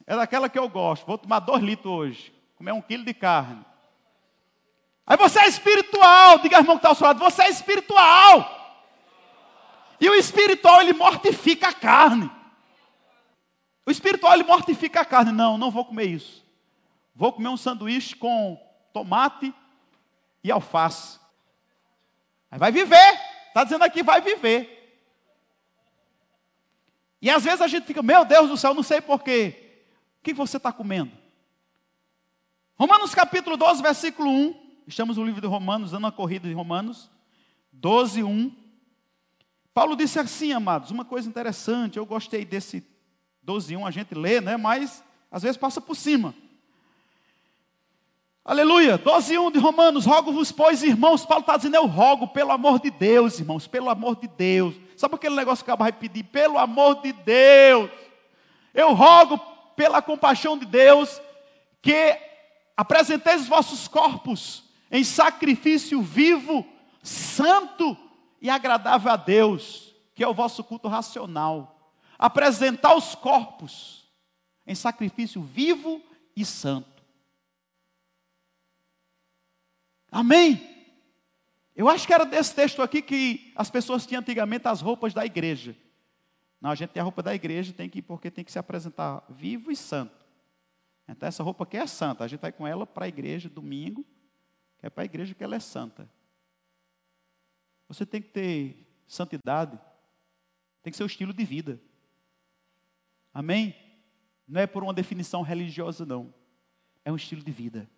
[0.07, 1.05] é daquela que eu gosto.
[1.05, 3.63] Vou tomar dois litros hoje, comer um quilo de carne.
[5.05, 8.55] Aí você é espiritual, diga irmão que está ao seu lado, você é espiritual.
[9.99, 12.31] E o espiritual ele mortifica a carne.
[13.85, 15.31] O espiritual ele mortifica a carne.
[15.31, 16.45] Não, não vou comer isso.
[17.15, 18.61] Vou comer um sanduíche com
[18.93, 19.53] tomate
[20.43, 21.19] e alface.
[22.51, 23.19] Aí vai viver.
[23.47, 24.73] Está dizendo aqui, vai viver.
[27.19, 29.66] E às vezes a gente fica, meu Deus do céu, não sei porquê.
[30.27, 31.13] Que você está comendo?
[32.77, 34.55] Romanos capítulo 12, versículo 1.
[34.85, 37.09] Estamos no livro de Romanos, dando uma corrida de Romanos.
[37.71, 38.51] 12, 1.
[39.73, 41.95] Paulo disse assim, amados, uma coisa interessante.
[41.95, 42.85] Eu gostei desse
[43.41, 44.57] 12, 1, a gente lê, né?
[44.57, 45.01] Mas
[45.31, 46.35] às vezes passa por cima.
[48.43, 52.81] Aleluia, 12 1 de Romanos, rogo-vos, pois, irmãos, Paulo está dizendo, eu rogo, pelo amor
[52.81, 54.75] de Deus, irmãos, pelo amor de Deus.
[54.97, 56.23] Sabe aquele negócio que acaba de pedir?
[56.23, 57.89] Pelo amor de Deus.
[58.73, 61.21] Eu rogo, pela compaixão de Deus,
[61.83, 62.19] que
[62.75, 66.65] apresenteis os vossos corpos em sacrifício vivo,
[67.03, 67.95] santo
[68.41, 71.93] e agradável a Deus, que é o vosso culto racional.
[72.17, 74.09] Apresentar os corpos
[74.65, 76.01] em sacrifício vivo
[76.35, 77.03] e santo.
[80.11, 80.75] Amém?
[81.75, 85.23] Eu acho que era desse texto aqui que as pessoas tinham antigamente as roupas da
[85.23, 85.75] igreja.
[86.59, 89.23] Não, a gente tem a roupa da igreja, tem que porque tem que se apresentar
[89.29, 90.25] vivo e santo.
[91.07, 92.23] Então essa roupa aqui é santa.
[92.23, 94.03] A gente vai com ela para a igreja domingo,
[94.79, 96.09] que é para a igreja que ela é santa.
[97.87, 99.79] Você tem que ter santidade,
[100.83, 101.79] tem que ser o estilo de vida.
[103.33, 103.75] Amém?
[104.47, 106.33] Não é por uma definição religiosa, não.
[107.05, 107.89] É um estilo de vida.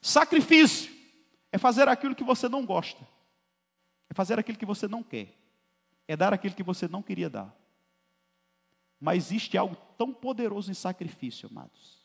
[0.00, 0.92] Sacrifício
[1.52, 3.06] é fazer aquilo que você não gosta,
[4.08, 5.34] é fazer aquilo que você não quer,
[6.08, 7.54] é dar aquilo que você não queria dar.
[9.00, 11.98] Mas existe algo tão poderoso em sacrifício, amados,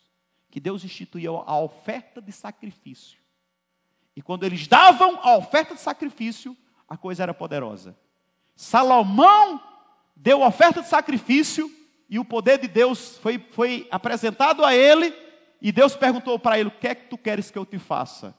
[0.50, 3.20] que Deus instituiu a oferta de sacrifício.
[4.16, 6.56] E quando eles davam a oferta de sacrifício,
[6.88, 7.98] a coisa era poderosa.
[8.56, 9.62] Salomão
[10.16, 11.70] deu oferta de sacrifício
[12.10, 15.14] e o poder de Deus foi, foi apresentado a ele.
[15.62, 18.36] E Deus perguntou para ele: O que é que tu queres que eu te faça?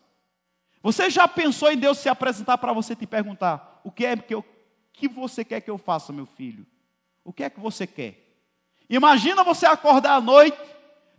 [0.83, 4.35] Você já pensou em Deus se apresentar para você te perguntar: O que é que,
[4.35, 4.45] eu,
[4.93, 6.67] que você quer que eu faça, meu filho?
[7.25, 8.23] O que é que você quer?
[8.89, 10.57] Imagina você acordar à noite,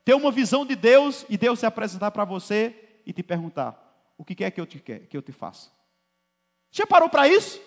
[0.06, 3.78] ter uma visão de Deus e Deus se apresentar para você e te perguntar:
[4.18, 5.70] O que é que eu te, quer, que eu te faça?
[6.72, 7.60] Já parou para isso?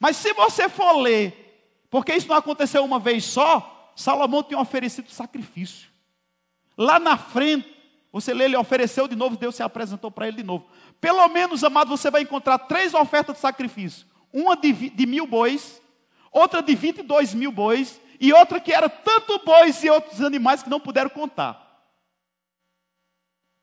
[0.00, 5.08] Mas se você for ler, porque isso não aconteceu uma vez só, Salomão tinha oferecido
[5.10, 5.91] sacrifício.
[6.82, 7.72] Lá na frente,
[8.10, 10.66] você lê, ele ofereceu de novo, Deus se apresentou para ele de novo.
[11.00, 15.80] Pelo menos, amado, você vai encontrar três ofertas de sacrifício: uma de, de mil bois,
[16.32, 20.68] outra de 22 mil bois, e outra que era tanto bois e outros animais que
[20.68, 21.62] não puderam contar.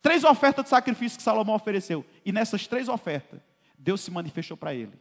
[0.02, 2.06] Três ofertas de sacrifício que Salomão ofereceu.
[2.24, 3.42] E nessas três ofertas,
[3.78, 4.98] Deus se manifestou para ele.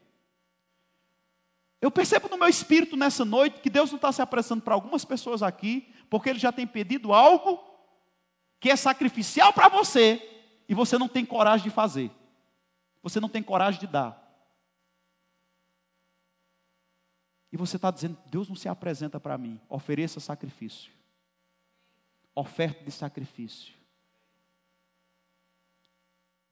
[1.81, 5.05] Eu percebo no meu espírito nessa noite que Deus não está se apresentando para algumas
[5.05, 7.68] pessoas aqui, porque Ele já tem pedido algo
[8.61, 10.23] que é sacrificial para você
[10.69, 12.11] e você não tem coragem de fazer.
[13.03, 14.27] Você não tem coragem de dar.
[17.51, 19.61] E você está dizendo, Deus não se apresenta para mim.
[19.69, 20.93] Ofereça sacrifício.
[22.35, 23.75] Oferta de sacrifício.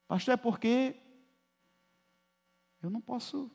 [0.09, 0.97] Pastor, é porque
[2.83, 3.51] eu não posso.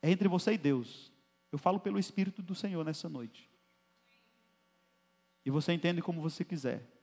[0.00, 1.12] É entre você e Deus.
[1.52, 3.50] Eu falo pelo Espírito do Senhor nessa noite.
[5.44, 6.99] E você entende como você quiser.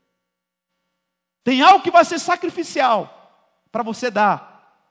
[1.48, 4.86] Tem algo que vai ser sacrificial para você dar,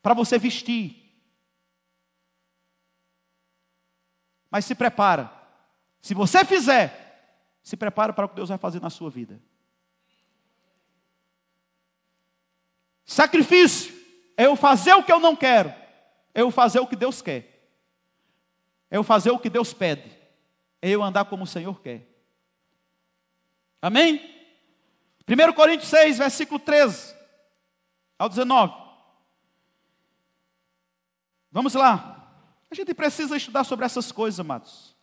[0.00, 0.96] para você vestir.
[4.50, 5.30] Mas se prepara.
[6.00, 9.38] Se você fizer, se prepara para o que Deus vai fazer na sua vida.
[13.04, 13.94] Sacrifício
[14.38, 15.68] é eu fazer o que eu não quero,
[16.32, 17.70] é eu fazer o que Deus quer,
[18.90, 20.10] é eu fazer o que Deus pede,
[20.80, 22.08] é eu andar como o Senhor quer.
[23.82, 24.39] Amém?
[25.30, 27.14] 1 Coríntios 6, versículo 13
[28.18, 28.74] ao 19.
[31.52, 32.34] Vamos lá.
[32.68, 34.96] A gente precisa estudar sobre essas coisas, amados.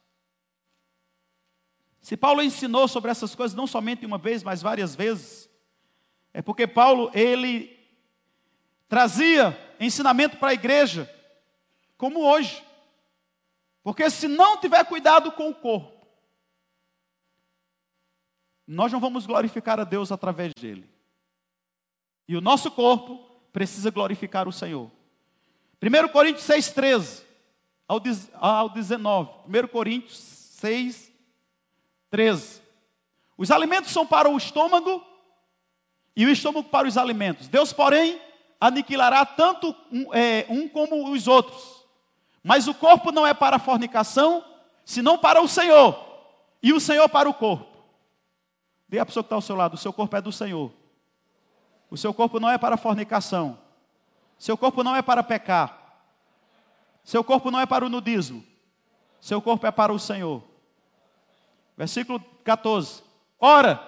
[2.01, 5.49] Se Paulo ensinou sobre essas coisas não somente uma vez, mas várias vezes,
[6.33, 7.77] é porque Paulo, ele
[8.89, 11.09] trazia ensinamento para a igreja,
[11.97, 12.61] como hoje.
[13.81, 15.96] Porque se não tiver cuidado com o corpo,
[18.67, 20.89] nós não vamos glorificar a Deus através dele.
[22.27, 24.91] E o nosso corpo precisa glorificar o Senhor.
[25.81, 27.23] 1 Coríntios 6, 13
[27.87, 29.29] ao 19.
[29.47, 31.11] 1 Coríntios 6,
[32.09, 32.61] 13.
[33.37, 35.01] Os alimentos são para o estômago
[36.15, 37.47] e o estômago para os alimentos.
[37.47, 38.19] Deus, porém,
[38.59, 41.85] aniquilará tanto um, é, um como os outros.
[42.43, 44.43] Mas o corpo não é para a fornicação,
[44.83, 45.97] senão para o Senhor,
[46.61, 47.76] e o Senhor para o corpo.
[48.87, 50.71] Dê a pessoa que está ao seu lado: o seu corpo é do Senhor.
[51.89, 53.59] O seu corpo não é para fornicação.
[54.37, 56.05] Seu corpo não é para pecar.
[57.03, 58.43] Seu corpo não é para o nudismo.
[59.19, 60.43] Seu corpo é para o Senhor.
[61.75, 63.03] Versículo 14.
[63.39, 63.81] Ora,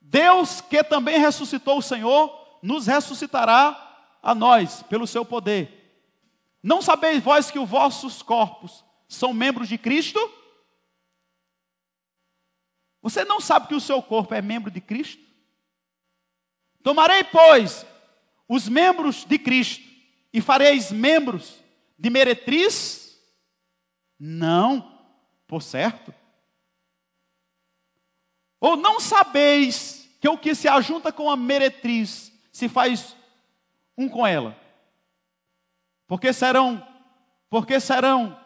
[0.00, 3.80] Deus que também ressuscitou o Senhor, nos ressuscitará
[4.22, 6.00] a nós, pelo seu poder.
[6.62, 10.18] Não sabeis vós que os vossos corpos são membros de Cristo?
[13.04, 15.22] Você não sabe que o seu corpo é membro de Cristo?
[16.82, 17.84] Tomarei, pois,
[18.48, 19.84] os membros de Cristo
[20.32, 21.60] e fareis membros
[21.98, 23.22] de meretriz?
[24.18, 24.98] Não,
[25.46, 26.14] por certo.
[28.58, 33.14] Ou não sabeis que o que se ajunta com a meretriz se faz
[33.98, 34.58] um com ela.
[36.06, 36.82] Porque serão,
[37.50, 38.40] porque serão,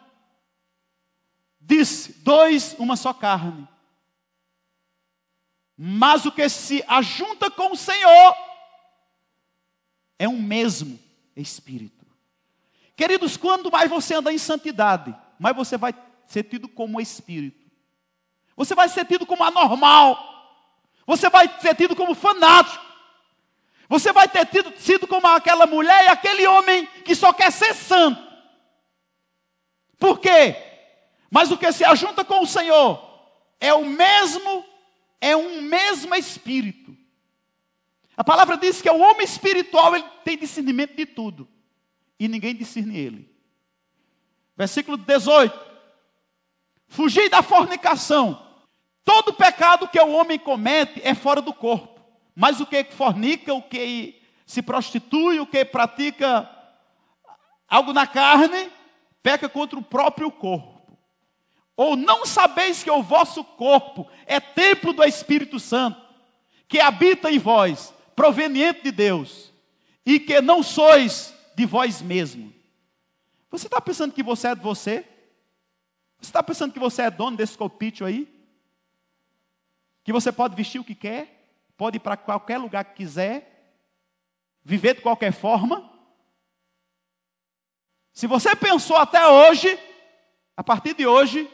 [1.61, 3.65] disse, dois, uma só carne.
[5.81, 8.35] Mas o que se ajunta com o Senhor
[10.17, 10.99] é um mesmo
[11.37, 12.05] espírito.
[12.97, 15.95] Queridos, quando mais você anda em santidade, mais você vai
[16.27, 17.71] ser tido como espírito.
[18.57, 20.19] Você vai ser tido como anormal.
[21.07, 22.83] Você vai ser tido como fanático.
[23.87, 27.73] Você vai ter tido, sido como aquela mulher e aquele homem que só quer ser
[27.73, 28.21] santo.
[29.97, 30.57] Por quê?
[31.31, 33.01] Mas o que se ajunta com o Senhor
[33.61, 34.65] é o mesmo,
[35.21, 36.95] é um mesmo espírito.
[38.15, 41.47] A palavra diz que o homem espiritual ele tem discernimento de tudo.
[42.19, 43.29] E ninguém discerne ele.
[44.57, 45.57] Versículo 18.
[46.87, 48.45] Fugir da fornicação.
[49.05, 51.99] Todo pecado que o homem comete é fora do corpo.
[52.35, 56.49] Mas o que fornica, o que se prostitui, o que pratica
[57.67, 58.69] algo na carne,
[59.21, 60.78] peca contra o próprio corpo.
[61.79, 65.97] Ou não sabeis que o vosso corpo é templo do Espírito Santo,
[66.67, 69.53] que habita em vós, proveniente de Deus,
[70.05, 72.53] e que não sois de vós mesmo.
[73.49, 75.07] Você está pensando que você é de você?
[76.19, 78.27] Você está pensando que você é dono desse copítio aí?
[80.03, 81.49] Que você pode vestir o que quer?
[81.77, 83.71] Pode ir para qualquer lugar que quiser?
[84.65, 85.89] Viver de qualquer forma?
[88.11, 89.79] Se você pensou até hoje,
[90.57, 91.49] a partir de hoje,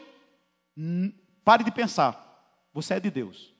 [1.44, 2.22] pare de pensar.
[2.72, 3.54] Você é de Deus.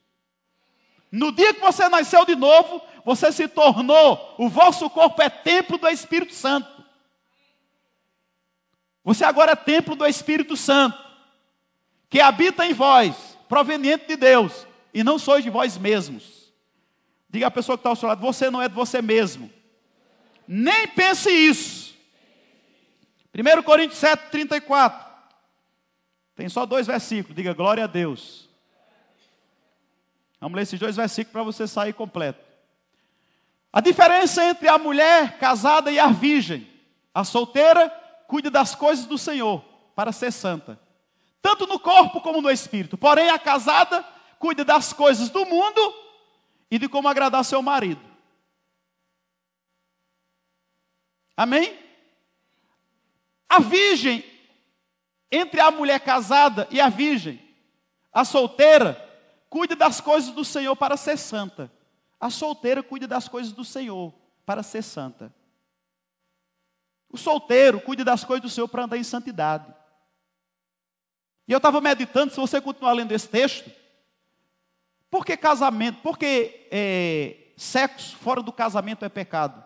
[1.10, 5.78] No dia que você nasceu de novo, você se tornou, o vosso corpo é templo
[5.78, 6.84] do Espírito Santo.
[9.04, 10.98] Você agora é templo do Espírito Santo,
[12.10, 16.52] que habita em vós, proveniente de Deus, e não sois de vós mesmos.
[17.30, 19.50] Diga à pessoa que está ao seu lado: você não é de você mesmo.
[20.46, 21.94] Nem pense isso.
[23.32, 25.05] 1 Coríntios 7, 34.
[26.36, 27.34] Tem só dois versículos.
[27.34, 28.48] Diga glória a Deus.
[30.38, 32.44] Vamos ler esses dois versículos para você sair completo.
[33.72, 36.70] A diferença entre a mulher casada e a virgem.
[37.12, 37.88] A solteira
[38.28, 39.64] cuida das coisas do Senhor
[39.94, 40.78] para ser santa,
[41.40, 42.98] tanto no corpo como no espírito.
[42.98, 44.04] Porém, a casada
[44.38, 45.94] cuida das coisas do mundo
[46.70, 48.00] e de como agradar seu marido.
[51.34, 51.78] Amém?
[53.48, 54.24] A virgem,
[55.30, 57.40] entre a mulher casada e a virgem,
[58.12, 59.02] a solteira,
[59.48, 61.70] cuida das coisas do Senhor para ser santa.
[62.18, 64.12] A solteira cuida das coisas do Senhor
[64.44, 65.34] para ser santa.
[67.10, 69.72] O solteiro cuida das coisas do Senhor para andar em santidade.
[71.46, 73.70] E eu estava meditando, se você continuar lendo esse texto,
[75.10, 76.00] por que casamento?
[76.02, 79.64] Por que é, sexo fora do casamento é pecado?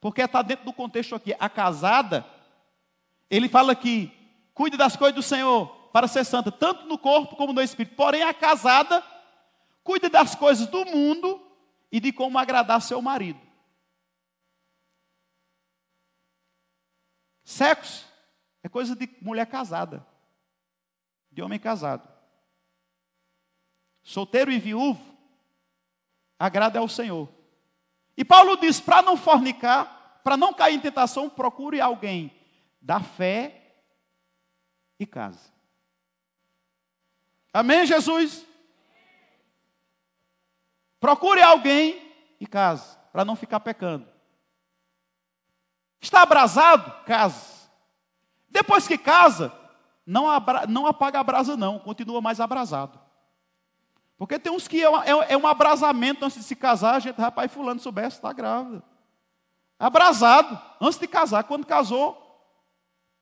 [0.00, 1.34] Porque está dentro do contexto aqui.
[1.38, 2.24] A casada,
[3.28, 4.15] ele fala que
[4.56, 7.94] cuide das coisas do Senhor para ser santa, tanto no corpo como no espírito.
[7.94, 9.04] Porém, a casada
[9.84, 11.46] cuide das coisas do mundo
[11.92, 13.38] e de como agradar seu marido.
[17.44, 18.06] Sexo
[18.62, 20.04] é coisa de mulher casada,
[21.30, 22.08] de homem casado.
[24.02, 25.04] Solteiro e viúvo,
[26.38, 27.28] agrada ao Senhor.
[28.16, 32.32] E Paulo diz: para não fornicar, para não cair em tentação, procure alguém
[32.80, 33.65] da fé
[34.98, 35.50] e case.
[37.52, 38.44] Amém, Jesus?
[41.00, 44.06] Procure alguém e case, para não ficar pecando.
[46.00, 47.04] Está abrasado?
[47.04, 47.68] Case.
[48.48, 49.52] Depois que casa,
[50.06, 52.98] não, abra, não apaga a brasa, não, continua mais abrasado.
[54.18, 57.20] Porque tem uns que é, é, é um abrasamento antes de se casar, a gente,
[57.20, 58.82] rapaz, fulano soubesse, está grávida.
[59.78, 62.25] Abrasado, antes de casar, quando casou,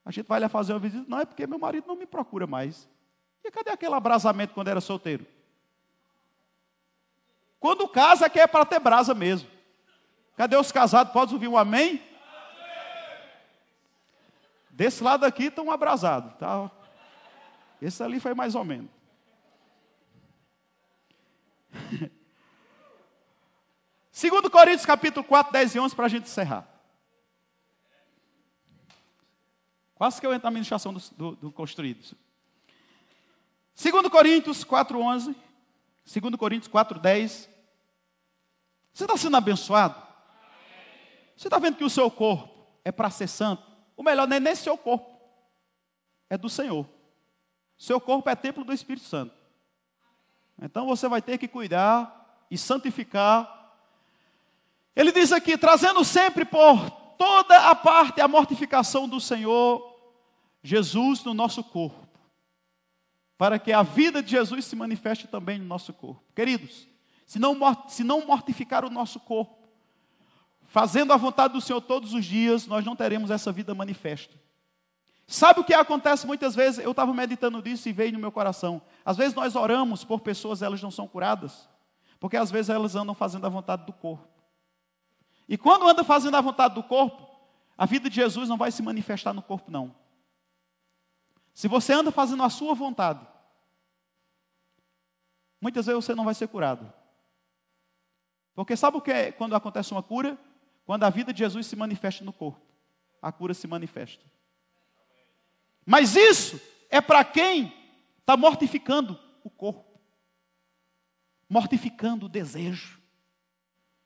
[0.05, 2.47] a gente vai lá fazer uma visita, não, é porque meu marido não me procura
[2.47, 2.89] mais.
[3.43, 5.27] E cadê aquele abrasamento quando era solteiro?
[7.59, 9.49] Quando casa, que é para ter brasa mesmo.
[10.37, 11.13] Cadê os casados?
[11.13, 12.03] Pode ouvir um amém?
[14.69, 16.35] Desse lado aqui estão abrasados.
[16.37, 16.71] Tá?
[17.81, 18.91] Esse ali foi mais ou menos.
[24.13, 26.74] Segundo Coríntios capítulo 4, 10 e 11, para a gente encerrar.
[29.95, 32.17] Quase que eu entro na administração do, do, do construído.
[33.75, 35.37] Segundo Coríntios 4, 11.
[36.05, 37.49] Segundo Coríntios 4, 10.
[38.93, 40.01] Você está sendo abençoado?
[41.37, 42.49] Você está vendo que o seu corpo
[42.85, 43.63] é para ser santo?
[43.97, 45.11] O melhor não é nem seu corpo,
[46.29, 46.87] é do Senhor.
[47.77, 49.35] Seu corpo é templo do Espírito Santo.
[50.61, 53.77] Então você vai ter que cuidar e santificar.
[54.95, 59.95] Ele diz aqui: trazendo sempre por toda a parte a mortificação do Senhor
[60.63, 62.09] Jesus no nosso corpo,
[63.37, 66.23] para que a vida de Jesus se manifeste também no nosso corpo.
[66.35, 66.89] Queridos,
[67.27, 67.57] se não,
[67.89, 69.57] se não mortificar o nosso corpo,
[70.67, 74.35] fazendo a vontade do Senhor todos os dias, nós não teremos essa vida manifesta.
[75.27, 76.85] Sabe o que acontece muitas vezes?
[76.85, 78.83] Eu estava meditando nisso e veio no meu coração.
[79.05, 81.69] Às vezes nós oramos por pessoas, elas não são curadas,
[82.21, 84.34] porque às vezes elas andam fazendo a vontade do corpo.
[85.49, 87.29] E quando anda fazendo a vontade do corpo,
[87.77, 89.95] a vida de Jesus não vai se manifestar no corpo, não.
[91.53, 93.27] Se você anda fazendo a sua vontade,
[95.61, 96.93] muitas vezes você não vai ser curado.
[98.55, 100.39] Porque sabe o que é quando acontece uma cura?
[100.85, 102.61] Quando a vida de Jesus se manifesta no corpo.
[103.21, 104.25] A cura se manifesta.
[105.85, 106.61] Mas isso
[106.91, 107.73] é para quem
[108.21, 110.01] está mortificando o corpo,
[111.49, 113.01] mortificando o desejo,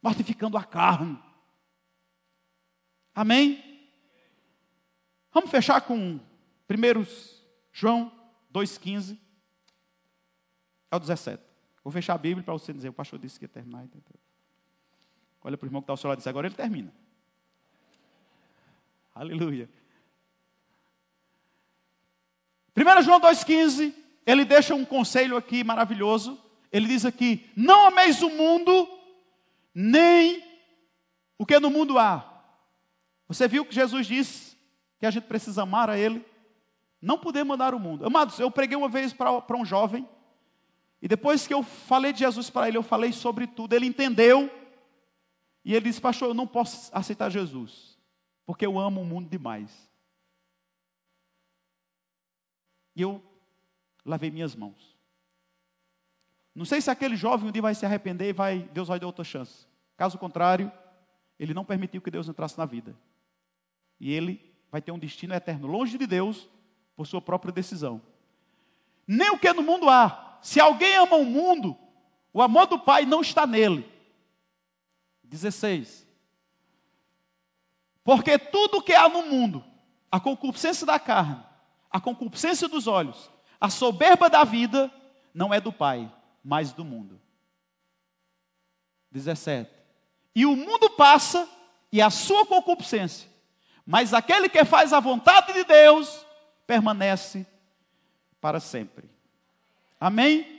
[0.02, 1.19] mortificando a carne.
[3.19, 3.61] Amém?
[5.32, 6.20] Vamos fechar com 1
[7.73, 8.12] João
[8.55, 9.19] 2,15
[10.89, 11.43] ao 17.
[11.82, 13.85] Vou fechar a Bíblia para você dizer, o pastor disse que ia terminar.
[15.43, 16.95] Olha para o irmão que está ao seu lado e diz, agora ele termina.
[19.12, 19.69] Aleluia.
[22.77, 26.40] 1 João 2,15, ele deixa um conselho aqui maravilhoso.
[26.70, 28.89] Ele diz aqui: Não ameis o mundo,
[29.74, 30.40] nem
[31.36, 32.27] o que no mundo há.
[33.28, 34.56] Você viu que Jesus disse
[34.98, 36.24] que a gente precisa amar a Ele?
[37.00, 38.05] Não podemos amar o mundo.
[38.05, 40.09] Amados, eu preguei uma vez para um jovem,
[41.00, 43.72] e depois que eu falei de Jesus para ele, eu falei sobre tudo.
[43.72, 44.50] Ele entendeu,
[45.64, 47.96] e ele disse: Pastor, eu não posso aceitar Jesus,
[48.44, 49.88] porque eu amo o mundo demais.
[52.96, 53.22] E eu
[54.05, 54.98] lavei minhas mãos.
[56.52, 59.06] Não sei se aquele jovem um dia vai se arrepender e vai, Deus vai dar
[59.06, 59.68] outra chance.
[59.96, 60.72] Caso contrário,
[61.38, 62.96] ele não permitiu que Deus entrasse na vida.
[64.01, 66.49] E ele vai ter um destino eterno, longe de Deus,
[66.97, 68.01] por sua própria decisão.
[69.07, 70.39] Nem o que no mundo há.
[70.43, 71.77] Se alguém ama o mundo,
[72.33, 73.91] o amor do Pai não está nele.
[75.25, 76.07] 16.
[78.05, 79.65] Porque tudo que há no mundo,
[80.11, 81.43] a concupiscência da carne,
[81.91, 83.31] a concupiscência dos olhos,
[83.61, 84.91] a soberba da vida,
[85.35, 86.11] não é do Pai,
[86.43, 87.20] mas do mundo.
[89.11, 89.70] 17.
[90.35, 91.49] E o mundo passa
[91.91, 93.29] e a sua concupiscência,
[93.89, 96.27] mas aquele que faz a vontade de Deus
[96.66, 97.47] permanece
[98.39, 99.09] para sempre.
[99.98, 100.57] Amém?